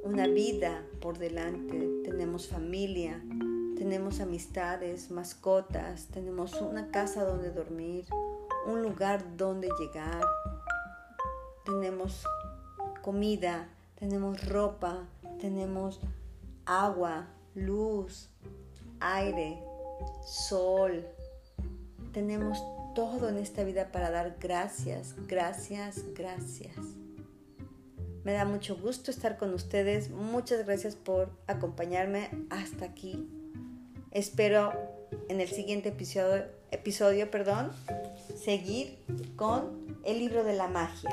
una 0.05 0.27
vida 0.27 0.85
por 1.01 1.19
delante, 1.19 2.03
tenemos 2.05 2.47
familia, 2.47 3.23
tenemos 3.77 4.21
amistades, 4.21 5.11
mascotas, 5.11 6.07
tenemos 6.13 6.61
una 6.61 6.91
casa 6.91 7.25
donde 7.25 7.51
dormir, 7.51 8.07
un 8.67 8.83
lugar 8.83 9.37
donde 9.37 9.69
llegar, 9.79 10.23
tenemos 11.65 12.25
comida, 13.03 13.69
tenemos 13.99 14.47
ropa, 14.47 15.09
tenemos 15.41 16.01
agua, 16.67 17.27
luz, 17.55 18.31
aire, 19.01 19.63
sol. 20.27 21.05
Tenemos 22.13 22.63
todo 22.95 23.29
en 23.29 23.39
esta 23.39 23.65
vida 23.65 23.91
para 23.91 24.11
dar 24.11 24.37
gracias, 24.39 25.15
gracias, 25.27 26.05
gracias. 26.15 27.04
Me 28.25 28.33
da 28.33 28.47
mucho 28.47 28.77
gusto 28.77 29.11
estar 29.11 29.37
con 29.37 29.53
ustedes. 29.53 30.11
Muchas 30.11 30.64
gracias 30.64 30.97
por 30.97 31.31
acompañarme 31.47 32.31
hasta 32.51 32.87
aquí. 32.87 33.29
Espero 34.11 34.72
en 35.29 35.41
el 35.41 35.49
siguiente 35.49 35.91
episodio, 35.91 36.45
episodio 36.70 37.31
perdón, 37.31 37.70
seguir 38.35 38.99
con 39.37 39.99
el 40.05 40.18
libro 40.18 40.43
de 40.43 40.55
la 40.55 40.68
magia. 40.68 41.11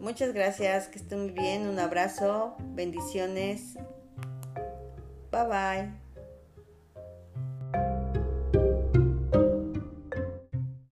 Muchas 0.00 0.32
gracias, 0.32 0.88
que 0.88 0.98
estén 0.98 1.20
muy 1.20 1.30
bien, 1.32 1.68
un 1.68 1.78
abrazo, 1.78 2.56
bendiciones. 2.74 3.74
Bye 5.30 5.44
bye. 5.48 6.07